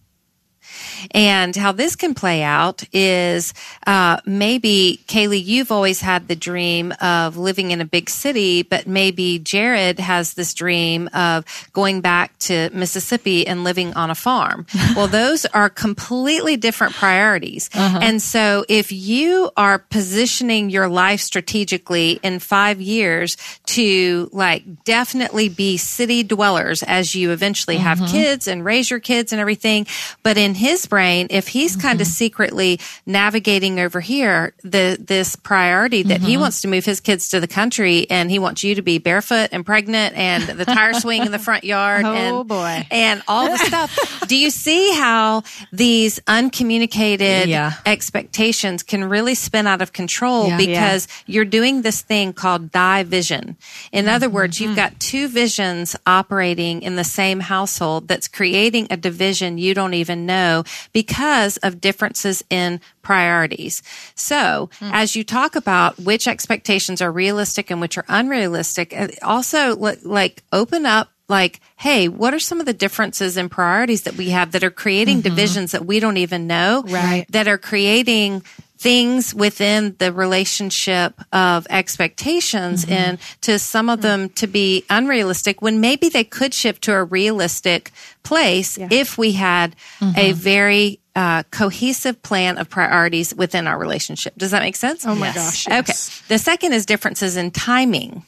[1.11, 3.53] And how this can play out is
[3.85, 8.87] uh, maybe, Kaylee, you've always had the dream of living in a big city, but
[8.87, 14.65] maybe Jared has this dream of going back to Mississippi and living on a farm.
[14.95, 17.69] well, those are completely different priorities.
[17.73, 25.49] And so if you are positioning your life strategically in five years to like definitely
[25.49, 29.85] be city dwellers as you eventually have kids and raise your kids and everything,
[30.23, 36.01] but in his brain, if he's kind of secretly navigating over here, the, this priority
[36.03, 38.81] that he wants to move his kids to the country and he wants you to
[38.81, 42.05] be barefoot and pregnant and the tire swing in the front yard.
[42.13, 42.87] Oh, and, boy.
[42.91, 44.25] And all the stuff.
[44.27, 47.73] Do you see how these uncommunicated Yeah.
[47.85, 50.57] expectations can really spin out of control Yeah.
[50.57, 53.57] because you're doing this thing called division.
[53.91, 54.35] In other Mm-hmm.
[54.35, 59.73] words, you've got two visions operating in the same household that's creating a division you
[59.73, 60.52] don't even know
[60.93, 63.81] because of differences in priorities.
[64.15, 64.91] So Hmm.
[64.93, 70.43] as you talk about which expectations are realistic and which are unrealistic, uh, also like
[70.51, 74.51] open up like, hey, what are some of the differences in priorities that we have
[74.51, 76.83] that are creating divisions that we don't even know?
[76.85, 77.25] Right.
[77.31, 78.43] That are creating
[78.83, 85.79] things within the relationship of expectations and to some of them to be unrealistic when
[85.79, 87.91] maybe they could shift to a realistic
[88.23, 89.73] place if we had
[90.17, 94.33] a very uh, cohesive plan of priorities within our relationship.
[94.37, 95.05] Does that make sense?
[95.05, 95.65] Oh my Yes.
[95.65, 95.67] gosh.
[95.79, 95.93] Okay.
[96.27, 98.23] The second is differences in timing.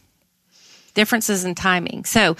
[0.94, 2.06] Differences in timing.
[2.06, 2.38] So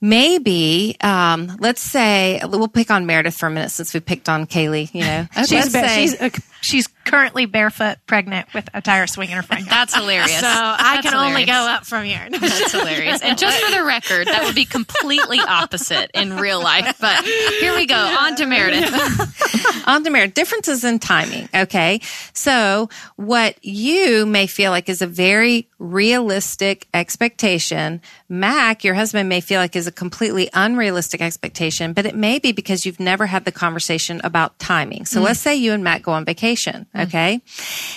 [0.00, 4.46] maybe, um, let's say we'll pick on Meredith for a minute since we picked on
[4.46, 4.92] Kaylee.
[4.94, 6.28] You know, She's, Let's say- she's uh,
[6.60, 9.70] she's currently barefoot, pregnant with a tire swing in her front yard.
[9.70, 10.40] That's hilarious.
[10.40, 12.28] So I That's can only go up from here.
[12.30, 13.22] That's hilarious.
[13.22, 16.96] And just for the record, that would be completely opposite in real life.
[17.00, 17.96] But here we go.
[17.96, 19.86] On to Meredith.
[19.86, 20.34] on to Meredith.
[20.34, 21.48] Differences in timing.
[21.54, 22.00] Okay.
[22.34, 29.40] So what you may feel like is a very realistic expectation, Mac, your husband may
[29.40, 33.44] feel like is a completely unrealistic expectation, but it may be because you've never had
[33.44, 35.06] the conversation about timing.
[35.06, 35.24] So mm.
[35.24, 36.47] let's say you and Mac go on vacation.
[36.96, 37.40] Okay.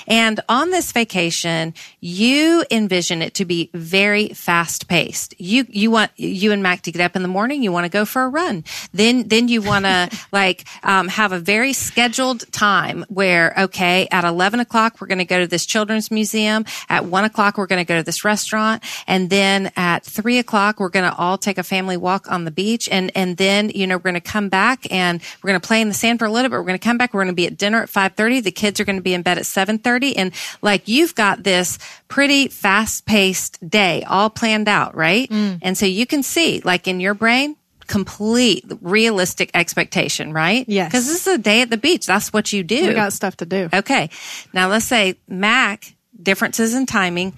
[0.08, 5.40] And on this vacation, you envision it to be very fast paced.
[5.40, 7.64] You, you want you and Mac to get up in the morning.
[7.64, 8.64] You want to go for a run.
[8.94, 14.24] Then, then you want to like, um, have a very scheduled time where, okay, at
[14.24, 16.66] 11 o'clock, we're going to go to this children's museum.
[16.90, 18.84] At one o'clock, we're going to go to this restaurant.
[19.08, 22.52] And then at three o'clock, we're going to all take a family walk on the
[22.52, 22.90] beach.
[22.92, 25.82] And, and then, you know, we're going to come back and we're going to play
[25.82, 26.58] in the sand for a little bit.
[26.58, 27.14] We're going to come back.
[27.14, 28.41] We're going to be at dinner at 5.30.
[28.42, 30.14] The kids are going to be in bed at 7.30.
[30.18, 31.78] And like, you've got this
[32.08, 35.30] pretty fast paced day all planned out, right?
[35.30, 35.60] Mm.
[35.62, 37.56] And so you can see, like in your brain,
[37.88, 40.66] complete realistic expectation, right?
[40.68, 40.90] Yes.
[40.90, 42.06] Because this is a day at the beach.
[42.06, 42.88] That's what you do.
[42.88, 43.70] we got stuff to do.
[43.74, 44.10] Okay.
[44.54, 47.34] Now let's say Mac, differences in timing.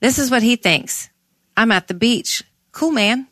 [0.00, 1.10] This is what he thinks.
[1.56, 2.42] I'm at the beach.
[2.72, 3.26] Cool, man.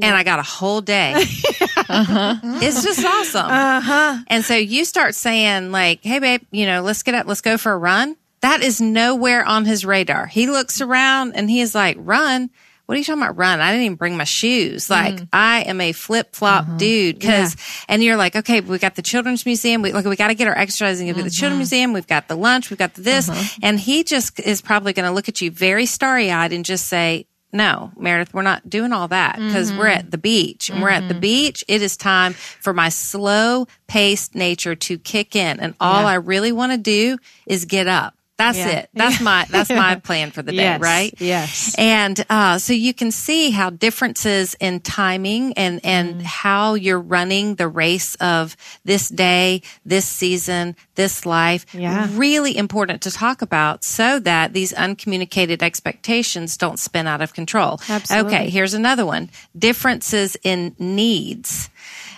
[0.00, 1.12] And I got a whole day.
[1.92, 2.36] Uh-huh.
[2.62, 3.46] It's just awesome.
[3.46, 4.18] Uh-huh.
[4.28, 7.26] And so you start saying like, Hey babe, you know, let's get up.
[7.26, 8.16] Let's go for a run.
[8.40, 10.26] That is nowhere on his radar.
[10.26, 12.50] He looks around and he is like, run.
[12.86, 13.36] What are you talking about?
[13.36, 13.60] Run.
[13.60, 14.88] I didn't even bring my shoes.
[14.88, 15.16] Mm-hmm.
[15.16, 16.76] Like I am a flip flop mm-hmm.
[16.78, 17.20] dude.
[17.20, 17.56] Cause,
[17.88, 19.80] and you're like, okay, we got the children's museum.
[19.80, 21.58] We like, we got to get our exercising at the children's mm-hmm.
[21.58, 21.92] museum.
[21.92, 22.68] We've got the lunch.
[22.70, 23.28] We've got the this.
[23.28, 23.60] Uh-huh.
[23.62, 26.88] And he just is probably going to look at you very starry eyed and just
[26.88, 29.98] say, no, Meredith, we're not doing all that because we're mm-hmm.
[29.98, 31.20] at the beach and we're at the mm-hmm.
[31.20, 31.62] beach.
[31.68, 35.60] It is time for my slow paced nature to kick in.
[35.60, 38.14] And all I really want to do is get up.
[38.38, 38.68] That's Yeah.
[38.70, 38.88] it.
[38.94, 41.14] That's my, that's my plan for the day, Yes, right?
[41.18, 41.74] yes.
[41.78, 46.22] And, uh, so you can see how differences in timing and, and Mm.
[46.22, 51.66] how you're running the race of this day, this season, this life.
[51.74, 52.08] Yeah.
[52.12, 57.80] Really important to talk about so that these uncommunicated expectations don't spin out of control.
[57.88, 58.34] Absolutely.
[58.34, 58.50] Okay.
[58.50, 59.30] Here's another one.
[59.56, 61.70] Differences in needs.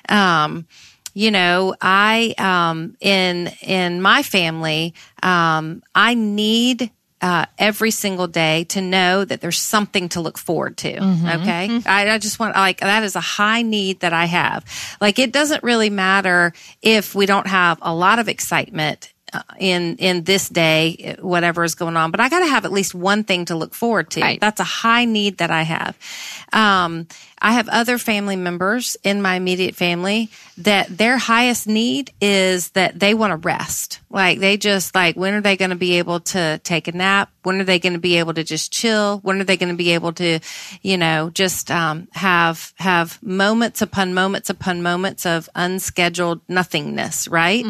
[0.09, 0.67] Um,
[1.15, 6.91] you know, I, um, in, in my family, um, I need,
[7.23, 10.93] uh, every single day to know that there's something to look forward to.
[11.41, 11.81] Okay.
[11.87, 14.65] I, I just want, like, that is a high need that I have.
[15.01, 19.97] Like, it doesn't really matter if we don't have a lot of excitement uh, in
[19.97, 23.25] in this day whatever is going on but i got to have at least one
[23.25, 24.41] thing to look forward to Right.
[24.41, 25.99] that's a high need that i have
[26.53, 27.09] um,
[27.41, 32.99] i have other family members in my immediate family that their highest need is that
[32.99, 34.01] they want to rest.
[34.09, 37.31] Like they just like when are they going to be able to take a nap?
[37.43, 39.19] When are they going to be able to just chill?
[39.19, 40.39] When are they going to be able to
[40.83, 47.65] you know just um, have have moments upon moments upon moments of unscheduled nothingness right?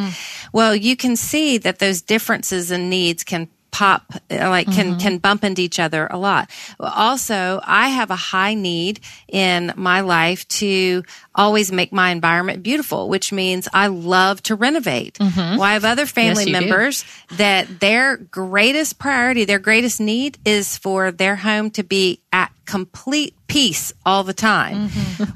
[0.52, 5.18] Well you can see that those differences in needs can pop uh, like can can
[5.18, 6.48] bump into each other a lot.
[6.78, 11.02] Also i have a high need in my life to
[11.34, 15.18] always make my environment beautiful which means i love to renovate.
[15.18, 16.60] Well i have other family Yes, you do.
[16.60, 22.52] members that their greatest priority their greatest need is for their home to be at
[22.66, 24.88] complete peace all the time.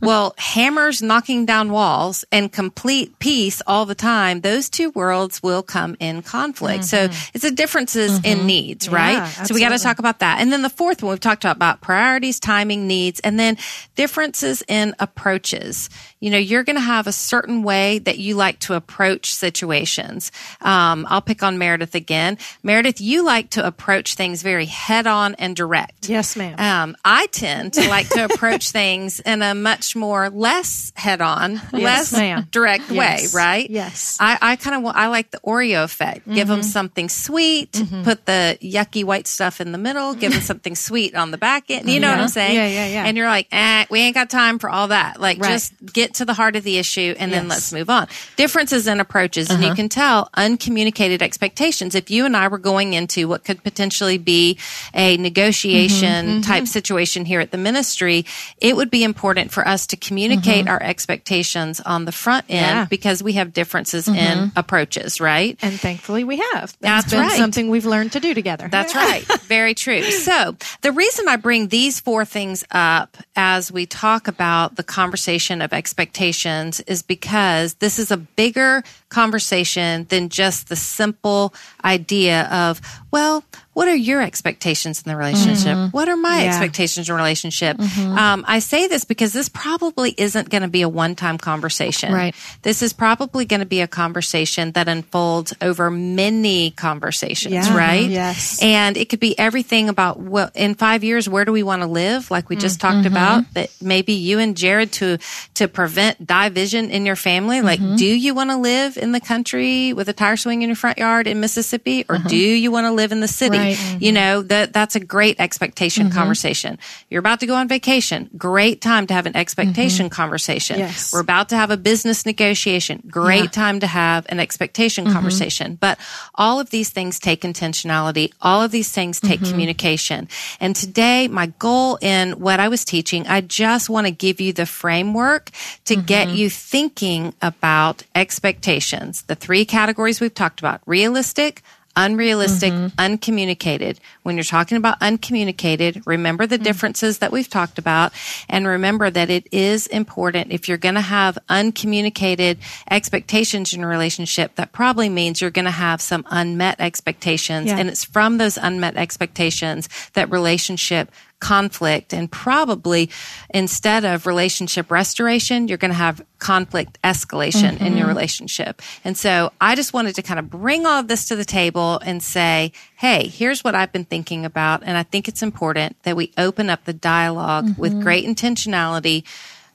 [0.02, 5.62] well, hammers knocking down walls and complete peace all the time, those two worlds will
[5.62, 6.84] come in conflict.
[6.84, 9.28] So it's the differences in needs, right?
[9.46, 10.40] So we got to talk about that.
[10.40, 13.56] And then the fourth one, we've talked about priorities, timing, needs, and then
[13.94, 15.90] differences in approaches.
[16.20, 20.32] You know, you're going to have a certain way that you like to approach situations.
[20.60, 22.38] Um, I'll pick on Meredith again.
[22.62, 26.08] Meredith, you like to approach things very head on and direct.
[26.08, 26.58] Yes, ma'am.
[26.58, 31.60] Um, I tend to like to approach things in a much more less head on,
[31.72, 32.46] less ma'am.
[32.50, 33.34] direct Yes.
[33.34, 33.68] way, right?
[33.70, 34.16] Yes.
[34.20, 36.26] I, I kind of, I like the Oreo effect.
[36.26, 36.48] Give Mm-hmm.
[36.48, 37.72] them something sweet,
[38.04, 41.70] put the yucky white stuff in the middle, give them something sweet on the back
[41.70, 41.88] end.
[41.90, 42.54] You know what I'm saying?
[42.54, 43.04] Yeah, yeah, yeah.
[43.04, 45.20] And you're like, eh, we ain't got time for all that.
[45.20, 45.50] Like, Right.
[45.52, 48.08] just get to the heart of the issue and then let's move on.
[48.36, 49.50] Differences in approaches.
[49.50, 49.68] And Uh-huh.
[49.70, 51.94] you can tell uncommunicated expectations.
[51.94, 54.58] If you and I were going into what could potentially be
[54.94, 58.24] a negotiation Mm-hmm, type situation conversation here at the ministry,
[58.60, 60.68] it would be important for us to communicate Mm-hmm.
[60.68, 62.84] our expectations on the front end Yeah.
[62.86, 64.16] because we have differences Mm-hmm.
[64.42, 65.56] in approaches, right?
[65.62, 66.74] And thankfully we have.
[66.80, 67.32] That's That's been right.
[67.38, 68.68] something we've learned to do together.
[68.70, 69.24] That's right.
[69.42, 70.02] Very true.
[70.28, 75.62] So, the reason I bring these four things up as we talk about the conversation
[75.62, 82.80] of expectations is because this is a bigger conversation than just the simple idea of,
[83.10, 83.44] well,
[83.78, 85.76] what are your expectations in the relationship?
[85.76, 85.96] Mm-hmm.
[85.96, 86.48] What are my Yeah.
[86.48, 87.76] expectations in a relationship?
[87.76, 88.18] Mm-hmm.
[88.18, 92.12] Um, I say this because this probably isn't going to be a one time conversation.
[92.12, 92.34] Right.
[92.62, 97.76] This is probably going to be a conversation that unfolds over many conversations, Yeah.
[97.76, 98.10] right?
[98.10, 98.60] Yes.
[98.60, 101.86] And it could be everything about what in five years, where do we want to
[101.86, 102.32] live?
[102.32, 103.14] Like we just talked mm-hmm.
[103.14, 105.18] about that maybe you and Jared to,
[105.54, 107.62] to prevent division in your family.
[107.62, 110.76] Like, do you want to live in the country with a tire swing in your
[110.76, 112.28] front yard in Mississippi or uh-huh.
[112.28, 113.58] do you want to live in the city?
[113.58, 113.78] Right.
[114.00, 114.14] You mm-hmm.
[114.14, 116.18] know, that, that's a great expectation mm-hmm.
[116.18, 116.78] conversation.
[117.08, 118.30] You're about to go on vacation.
[118.36, 120.14] Great time to have an expectation mm-hmm.
[120.14, 120.78] conversation.
[120.78, 121.12] Yes.
[121.12, 123.02] We're about to have a business negotiation.
[123.08, 125.76] Great time to have an expectation conversation.
[125.76, 125.98] But
[126.34, 128.32] all of these things take intentionality.
[128.42, 130.28] All of these things take communication.
[130.60, 134.52] And today, my goal in what I was teaching, I just want to give you
[134.52, 135.50] the framework
[135.84, 138.87] to get you thinking about expectations.
[138.92, 141.62] The three categories we've talked about realistic,
[141.98, 142.94] unrealistic, mm-hmm.
[142.96, 143.98] uncommunicated.
[144.22, 146.62] When you're talking about uncommunicated, remember the mm.
[146.62, 148.12] differences that we've talked about
[148.48, 152.58] and remember that it is important if you're going to have uncommunicated
[152.88, 157.66] expectations in a relationship, that probably means you're going to have some unmet expectations.
[157.66, 157.78] Yeah.
[157.78, 161.10] And it's from those unmet expectations that relationship
[161.40, 163.10] conflict and probably
[163.50, 168.08] instead of relationship restoration, you're going to have conflict escalation in your mm-hmm.
[168.08, 168.82] relationship.
[169.04, 172.00] And so I just wanted to kind of bring all of this to the table
[172.04, 174.82] and say, Hey, here's what I've been thinking about.
[174.84, 178.02] And I think it's important that we open up the dialog with mm-hmm.
[178.02, 179.24] great intentionality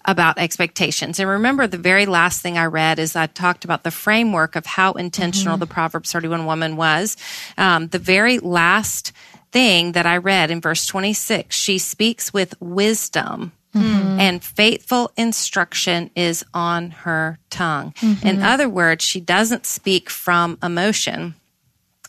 [0.05, 1.19] about expectations.
[1.19, 4.65] And remember, the very last thing I read is I talked about the framework of
[4.65, 5.61] how intentional mm-hmm.
[5.61, 7.15] the Proverbs 31 woman was.
[7.57, 9.13] Um, the very last
[9.53, 13.53] thing that I read in verse 26, she speaks with wisdom.
[13.73, 14.19] Mm-hmm.
[14.19, 17.93] And faithful instruction is on her tongue.
[17.93, 18.27] Mm-hmm.
[18.27, 21.33] In other words, she doesn't speak from emotion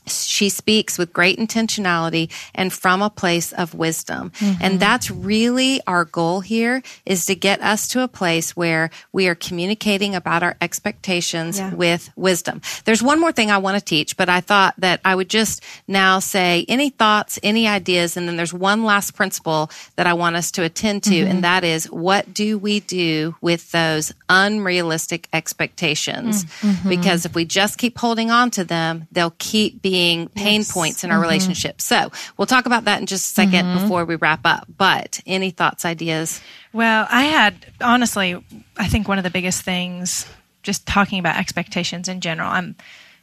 [0.07, 4.33] she speaks with great intentionality and from a place of wisdom.
[4.41, 4.79] And mm-hmm.
[4.79, 9.35] that's really our goal here is to get us to a place where we are
[9.35, 11.75] communicating about our expectations Yeah.
[11.75, 12.61] with wisdom.
[12.85, 15.63] There's one more thing I want to teach, but I thought that I would just
[15.89, 20.37] now say any thoughts, any ideas, and then there's one last principle that I want
[20.37, 21.41] us to attend to, and mm-hmm.
[21.43, 26.45] that is what do we do with those unrealistic expectations?
[26.45, 26.89] Mm-hmm.
[26.89, 30.29] Because if we just keep holding on to them, they'll keep being pain
[30.61, 30.73] Yes.
[30.73, 31.81] points in our relationship.
[31.81, 34.67] So we'll talk about that in just a 2nd before we wrap up.
[34.77, 36.41] But any thoughts, ideas?
[36.73, 38.43] Well, I had honestly,
[38.77, 40.27] I think one of the biggest things,
[40.63, 42.49] just talking about expectations in general.
[42.51, 42.75] I'm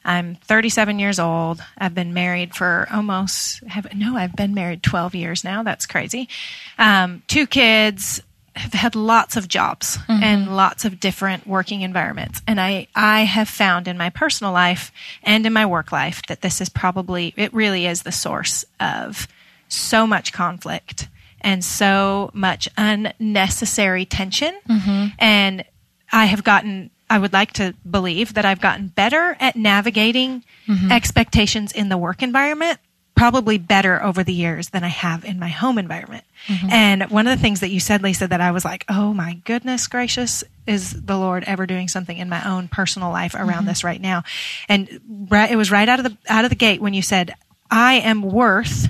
[0.04, 1.64] I'm 37 years old.
[1.78, 5.62] I've been married for almost have no, I've been married 12 years now.
[5.62, 6.28] That's crazy.
[6.80, 8.20] Um, two kids.
[8.56, 10.24] Have had lots of jobs mm-hmm.
[10.24, 14.92] and lots of different working environments, and I I have found in my personal life
[15.24, 19.28] and in my work life that this is probably it really is the source of
[19.70, 21.08] so much conflict
[21.42, 24.54] and so much unnecessary tension.
[24.70, 25.08] Mm-hmm.
[25.20, 25.66] And
[26.12, 30.92] I have gotten, I would like to believe that I've gotten better at navigating mm-hmm.
[30.92, 32.80] expectations in the work environment,
[33.22, 36.24] probably better over the years than I have in my home environment.
[36.48, 36.70] Mm-hmm.
[36.72, 39.36] And one of the things that you said, Lisa, that I was like, oh my
[39.46, 43.66] goodness gracious, is the Lord ever doing something in my own personal life around mm-hmm.
[43.68, 44.24] this right now?
[44.68, 47.36] And right, it was right out of the out of the gate when you said,
[47.70, 48.88] I am worth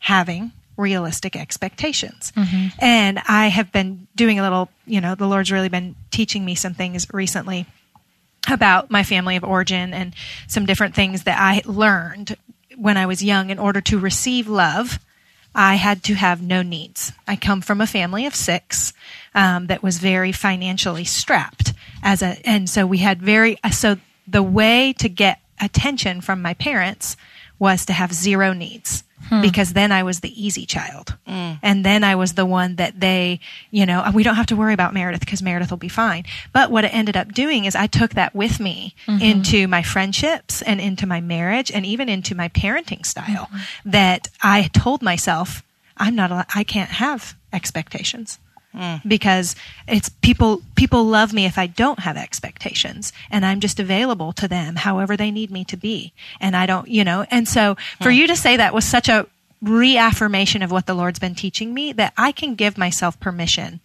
[0.00, 2.32] having realistic expectations.
[2.34, 2.80] Mm-hmm.
[2.80, 6.56] And I have been doing a little, you know, the Lord's really been teaching me
[6.56, 7.64] some things recently
[8.50, 10.16] about my family of origin and
[10.48, 12.36] some different things that I learned
[12.78, 14.98] when I was young in order to receive love.
[15.54, 17.12] I had to have no needs.
[17.26, 18.92] I come from a family of six
[19.34, 21.72] um, that was very financially strapped
[22.02, 23.58] as a, and so we had very.
[23.72, 27.16] So the way to get attention from my parents
[27.58, 29.42] was to have zero needs Hmm.
[29.42, 31.14] because then I was the easy child.
[31.26, 31.54] Hmm.
[31.62, 34.74] And then I was the one that they, you know, we don't have to worry
[34.74, 36.24] about Meredith because Meredith will be fine.
[36.52, 39.22] But what it ended up doing is I took that with me mm-hmm.
[39.22, 43.90] into my friendships and into my marriage and even into my parenting style mm-hmm.
[43.90, 45.62] that I told myself,
[45.96, 48.38] I'm not, I can't have expectations
[49.06, 49.56] because
[49.88, 54.46] it's people people love me if I don't have expectations and I'm just available to
[54.46, 58.10] them however they need me to be and I don't you know and so for
[58.10, 59.26] you to say that was such a
[59.62, 63.80] reaffirmation of what the Lord's been teaching me that I can give myself permission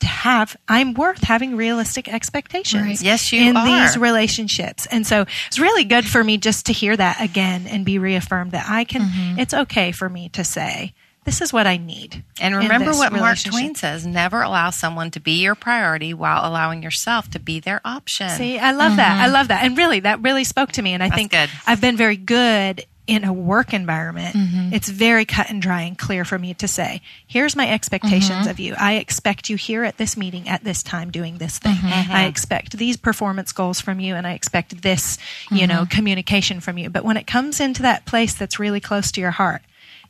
[0.00, 2.82] to have I'm worth having realistic expectations.
[2.82, 3.02] Right.
[3.02, 3.64] Yes, you in are.
[3.64, 4.86] these relationships.
[4.90, 8.52] And so it's really good for me just to hear that again and be reaffirmed
[8.52, 9.38] that I can Mm-hmm.
[9.38, 10.92] it's okay for me to say
[11.24, 12.22] this is what I need.
[12.40, 13.38] And remember what Mark.
[13.38, 17.80] Twain says never allow someone to be your priority while allowing yourself to be their
[17.84, 18.28] option.
[18.30, 19.20] See, I love that.
[19.20, 19.32] I mm-hmm.
[19.32, 19.64] love that.
[19.64, 20.92] And really, that really spoke to me.
[20.92, 21.50] And I think good.
[21.66, 24.34] I've been very good in a work environment.
[24.34, 24.72] Mm-hmm.
[24.72, 28.50] It's very cut and dry and clear for me to say, here's my expectations mm-hmm.
[28.50, 28.74] of you.
[28.78, 31.74] I expect you here at this meeting at this time doing this thing.
[31.74, 32.12] Mm-hmm.
[32.12, 35.18] I expect these performance goals from you and I expect this,
[35.50, 36.88] you know, communication from you.
[36.88, 39.60] But when it comes into that place that's really close to your heart,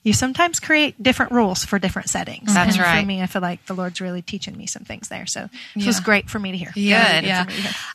[0.04, 2.54] you sometimes create different rules for different settings.
[2.54, 3.00] That's and right.
[3.00, 5.26] For me, I feel like the Lord's really teaching me some things there.
[5.26, 6.70] So it was great for me to hear.
[6.72, 6.84] Good.
[6.84, 7.46] Yeah.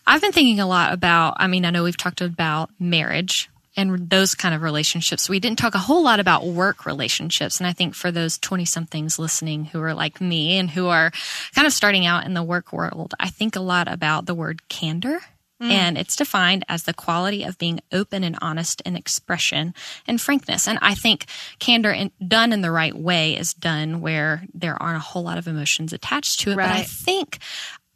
[0.06, 4.10] I've been thinking a lot about, I mean, I know we've talked about marriage and
[4.10, 5.30] those kind of relationships.
[5.30, 7.60] We didn't talk a whole lot about work relationships.
[7.60, 11.12] And I think for those 20 somethings listening who are like me and who are
[11.54, 14.68] kind of starting out in the work world, I think a lot about the word
[14.68, 15.20] candor.
[15.62, 15.72] Mm.
[15.72, 19.74] And it's defined as the quality of being open and honest in expression
[20.08, 20.68] and frankness.
[20.68, 21.26] And I think
[21.60, 25.38] candor in, done in the right way is done where there aren't a whole lot
[25.38, 26.56] of emotions attached to it.
[26.56, 27.40] But I think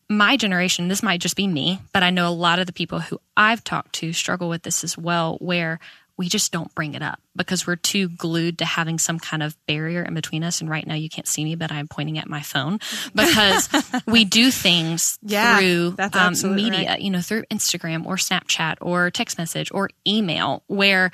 [0.10, 3.00] my generation, this might just be me, but I know a lot of the people
[3.00, 5.80] who I've talked to struggle with this as well, where
[6.18, 9.58] we just don't bring it up because we're too glued to having some kind of
[9.66, 10.62] barrier in between us.
[10.62, 12.80] And right now you can't see me, but I'm pointing at my phone
[13.16, 13.68] because
[14.06, 17.02] we do things Yeah, through um, media, right.
[17.02, 21.12] you know, through Instagram or Snapchat or text message or email where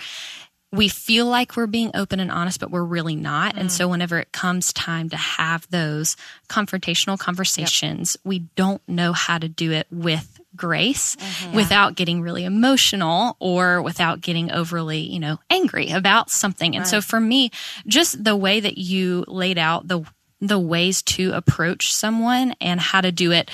[0.72, 3.58] we feel like we're being open and honest, but we're really not.
[3.58, 6.16] And so whenever it comes time to have those
[6.47, 11.16] confrontational conversations, we don't know how to do it with grace
[11.54, 16.76] without getting really emotional or without getting overly, you know, angry about something.
[16.76, 17.52] And so for me,
[17.88, 20.04] just the way that you laid out the
[20.41, 23.52] the ways to approach someone and how to do it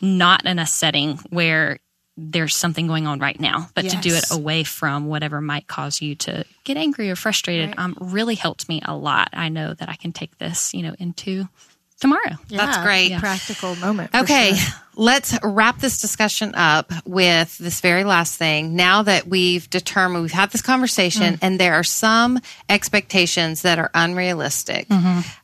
[0.00, 1.78] not in a setting where
[2.16, 6.00] there's something going on right now, but to do it away from whatever might cause
[6.02, 9.30] you to get angry or frustrated, um, really helped me a lot.
[9.32, 11.48] I know that I can take this, you know, into
[11.98, 12.36] tomorrow.
[12.48, 13.18] That's great.
[13.18, 14.14] Practical moment.
[14.14, 14.74] Okay, sure.
[15.00, 18.76] let's wrap this discussion up with this very last thing.
[18.76, 22.38] Now that we've determined, we've had this conversation, and there are some
[22.68, 24.90] expectations that are unrealistic,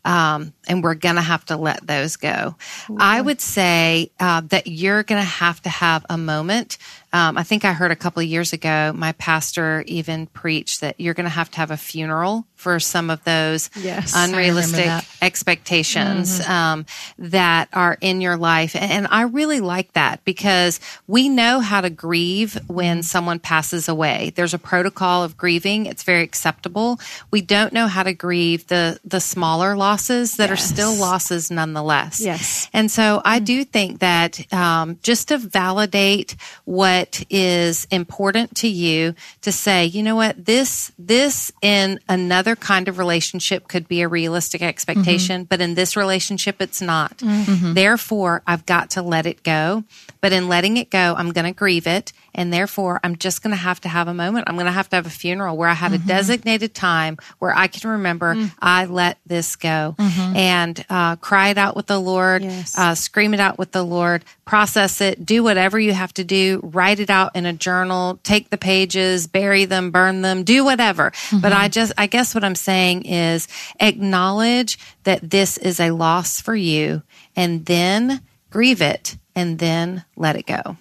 [0.05, 2.55] um, and we're going to have to let those go.
[2.99, 6.77] I would say uh, that you're going to have to have a moment.
[7.15, 11.01] Um, I think I heard a couple of years ago, my pastor even preached that
[11.01, 15.07] you're going to have to have a funeral for some of those Yes, unrealistic that.
[15.23, 16.85] expectations um,
[17.19, 18.75] that are in your life.
[18.77, 24.33] And I really like that because we know how to grieve when someone passes away.
[24.35, 25.87] There's a protocol of grieving.
[25.87, 27.01] It's very acceptable.
[27.31, 32.21] We don't know how to grieve the, the smaller losses that are still losses nonetheless.
[32.21, 32.69] Yes.
[32.73, 33.45] And so I mm-hmm.
[33.45, 40.03] do think that um, just to validate what is important to you, to say, you
[40.03, 44.69] know what, this this in another kind of relationship could be a realistic mm-hmm.
[44.69, 47.19] expectation, but in this relationship, it's not.
[47.19, 47.75] Mm-hmm.
[47.75, 49.85] Therefore, I've got to let it go.
[50.21, 52.13] But in letting it go, I'm going to grieve it.
[52.35, 54.45] And therefore, I'm just going to have to have a moment.
[54.47, 57.57] I'm going to have to have a funeral where I have a designated time where
[57.57, 62.43] I can remember I let this go and uh, cry it out with the Lord,
[62.43, 62.77] Yes.
[62.77, 66.61] uh, scream it out with the Lord, process it, do whatever you have to do,
[66.63, 71.13] write it out in a journal, take the pages, bury them, burn them, do whatever.
[71.41, 73.49] But I just, I guess what I'm saying is
[73.81, 77.03] acknowledge that this is a loss for you
[77.35, 78.21] and then
[78.51, 80.77] grieve it and then let it go.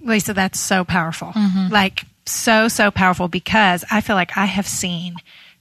[0.00, 1.32] Lisa, that's so powerful.
[1.70, 5.16] Like, so, so powerful because I feel like I have seen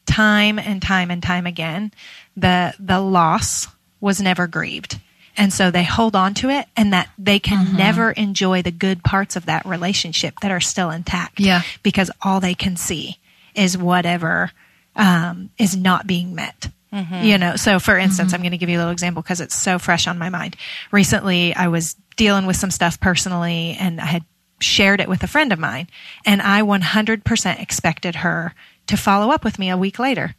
[0.06, 1.92] time and time and time again
[2.36, 3.68] the the loss
[4.00, 5.00] was never grieved.
[5.38, 9.04] And so they hold on to it and that they can never enjoy the good
[9.04, 11.40] parts of that relationship that are still intact.
[11.40, 11.62] Yeah.
[11.84, 13.18] Because all they can see
[13.56, 14.52] is whatever
[14.96, 16.70] um, is not being met.
[16.94, 17.24] Mm-hmm.
[17.24, 18.36] You know, so for instance, mm-hmm.
[18.36, 20.58] I'm going to give you a little example because it's so fresh on my mind.
[20.92, 24.26] Recently, I was dealing with some stuff personally and I had
[24.60, 25.88] shared it with a friend of mine
[26.26, 28.54] and I 100% expected her
[28.88, 30.36] to follow up with me a week later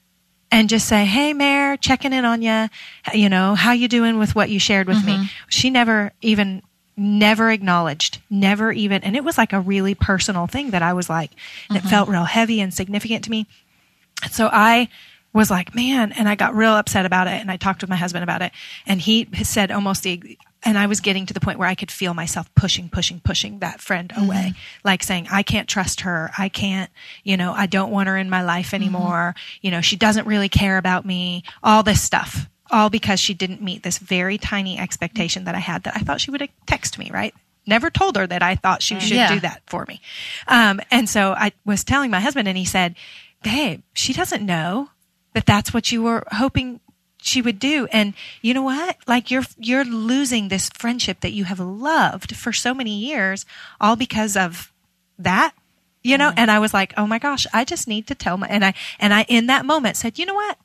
[0.50, 2.68] and just say, "Hey, Mayor, checking in on you.
[3.14, 5.24] You know, how you doing with what you shared with me?" Mm-hmm.
[5.48, 6.62] She never even
[6.94, 11.09] never acknowledged, never even, and it was like a really personal thing that I was
[11.09, 11.30] like,
[11.70, 13.46] and it felt real heavy and significant to me.
[14.30, 14.88] So I
[15.32, 17.40] was like, man, and I got real upset about it.
[17.40, 18.52] And I talked with my husband about it.
[18.86, 21.90] And he said almost the, and I was getting to the point where I could
[21.90, 24.24] feel myself pushing, pushing, pushing that friend Mm-hmm.
[24.24, 24.54] away,
[24.84, 26.30] like saying, I can't trust her.
[26.36, 26.90] I can't,
[27.24, 28.74] you know, I don't want her in my life Mm-hmm.
[28.76, 29.34] anymore.
[29.62, 33.62] You know, she doesn't really care about me, all this stuff, all because she didn't
[33.62, 37.10] meet this very tiny expectation that I had that I thought she would text me,
[37.12, 37.34] right?
[37.66, 39.34] Never told her that I thought she should Yeah.
[39.34, 40.00] do that for me.
[40.46, 42.96] Um, and so I was telling my husband and he said,
[43.42, 44.90] babe, she doesn't know
[45.32, 46.80] that that's what you were hoping
[47.22, 47.86] she would do.
[47.92, 48.96] And you know what?
[49.06, 53.46] Like you're, you're losing this friendship that you have loved for so many years
[53.80, 54.72] all because of
[55.18, 55.54] that,
[56.02, 56.32] you know?
[56.36, 58.74] And I was like, oh my gosh, I just need to tell my, and I,
[58.98, 60.58] and I, in that moment said, you know what?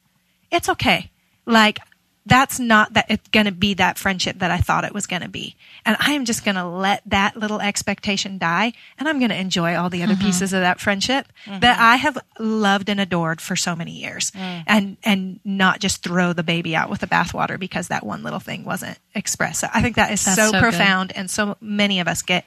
[0.51, 1.11] It's okay.
[1.45, 1.79] Like,
[2.27, 5.21] that's not that it's going to be that friendship that I thought it was going
[5.21, 5.55] to be.
[5.85, 9.39] And I am just going to let that little expectation die and I'm going to
[9.39, 10.25] enjoy all the other mm-hmm.
[10.25, 11.59] pieces of that friendship mm-hmm.
[11.61, 14.63] that I have loved and adored for so many years mm.
[14.67, 18.41] and, and not just throw the baby out with the bathwater because that one little
[18.41, 19.61] thing wasn't expressed.
[19.61, 20.61] So I think that is so, so good.
[20.61, 22.43] profound and so many of us get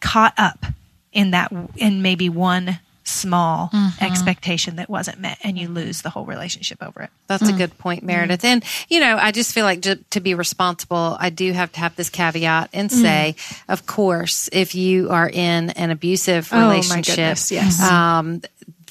[0.00, 0.66] caught up
[1.12, 6.24] in that, in maybe one small expectation that wasn't met and you lose the whole
[6.26, 7.10] relationship over it.
[7.28, 8.44] That's a good point, Meredith.
[8.44, 11.80] And, you know, I just feel like to, to be responsible, I do have to
[11.80, 13.36] have this caveat and say,
[13.68, 17.82] of course, if you are in an abusive Oh, my relationship, goodness, yes.
[17.82, 18.42] um,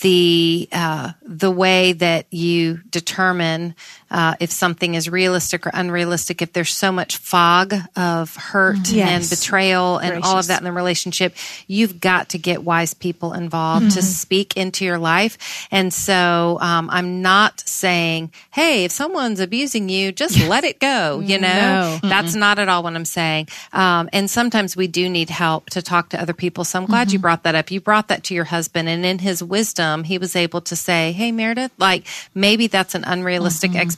[0.02, 3.76] the uh, the way that you determine
[4.12, 9.30] uh, if something is realistic or unrealistic, if there's so much fog of hurt and
[9.30, 11.36] betrayal and all of that in the relationship,
[11.68, 15.68] you've got to get wise people involved to speak into your life.
[15.72, 21.20] And so um, I'm not saying, hey, if someone's abusing you, just let it go.
[21.20, 22.10] You know, No.
[22.10, 23.48] that's not at all what I'm saying.
[23.74, 26.64] Um, and sometimes we do need help to talk to other people.
[26.64, 27.72] So I'm glad you brought that up.
[27.72, 31.12] You brought that to your husband, and in his wisdom, he was able to say,
[31.12, 33.95] hey, Meredith, like maybe that's an unrealistic expectation.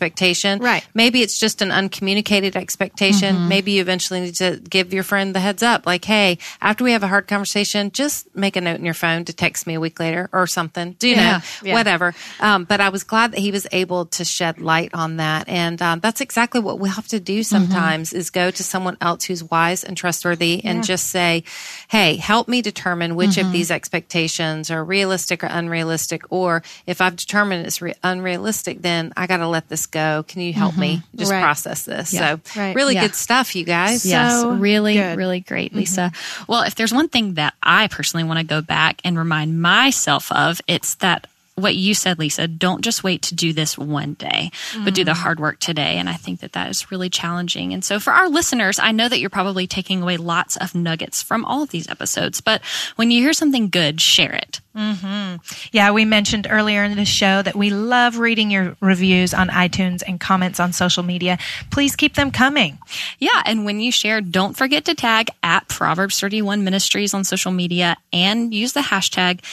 [0.60, 0.86] Right.
[0.94, 3.48] Maybe it's just an uncommunicated expectation.
[3.48, 6.92] Maybe you eventually need to give your friend the heads up, like, hey, after we
[6.92, 9.80] have a hard conversation, just make a note in your phone to text me a
[9.80, 10.94] week later or something.
[11.00, 11.32] Do you Yeah.
[11.32, 11.44] know?
[11.64, 11.74] Yeah.
[11.74, 12.14] Whatever.
[12.40, 15.48] Um, but I was glad that he was able to shed light on that.
[15.50, 19.24] And um, that's exactly what we have to do sometimes is go to someone else
[19.26, 21.44] who's wise and trustworthy and just say,
[21.88, 26.24] hey, help me determine which of these expectations are realistic or unrealistic.
[26.30, 30.24] Or if I've determined it's re- unrealistic, then I got to let this go.
[30.28, 31.18] Can you help me mm-hmm.
[31.18, 31.42] just Right.
[31.42, 32.14] process this?
[32.14, 32.38] Yeah.
[32.38, 32.76] So Right.
[32.76, 33.02] really Yeah.
[33.02, 34.06] good stuff, you guys.
[34.06, 35.18] Yes, So really, good.
[35.18, 35.80] really great, mm-hmm.
[35.80, 36.12] Lisa.
[36.48, 40.32] Well, if there's one thing that I personally want to go back and remind myself
[40.32, 41.28] of, it's that
[41.58, 44.52] what you said, Lisa, don't just wait to do this one day,
[44.84, 45.18] but do the mm.
[45.18, 45.98] hard work today.
[45.98, 47.74] And I think that that is really challenging.
[47.74, 51.24] And so for our listeners, I know that you're probably taking away lots of nuggets
[51.24, 52.62] from all of these episodes, but
[52.96, 54.62] when you hear something good, share it.
[54.78, 55.38] Mm-hmm.
[55.72, 60.04] Yeah, we mentioned earlier in the show that we love reading your reviews on iTunes
[60.08, 61.40] and comments on social media.
[61.72, 62.78] Please keep them coming.
[63.18, 67.52] Yeah, and when you share, don't forget to tag at Proverbs 31 Ministries on social
[67.52, 69.44] media and use the hashtag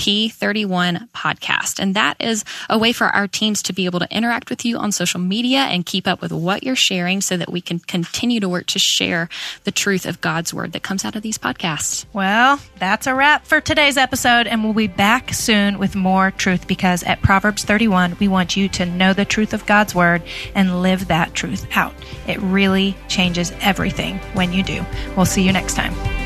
[0.00, 1.78] P31 podcast.
[1.78, 4.78] And that is a way for our teams to be able to interact with you
[4.78, 8.40] on social media and keep up with what you're sharing so that we can continue
[8.40, 9.28] to work to share
[9.64, 12.06] the truth of God's word that comes out of these podcasts.
[12.14, 16.66] Well, that's a wrap for today's episode, and we'll be back soon with more truth
[16.66, 20.22] because at Proverbs 31, we want you to know the truth of God's word
[20.54, 21.92] and live that truth out.
[22.26, 24.82] It really changes everything when you do.
[25.14, 26.19] We'll see you next time.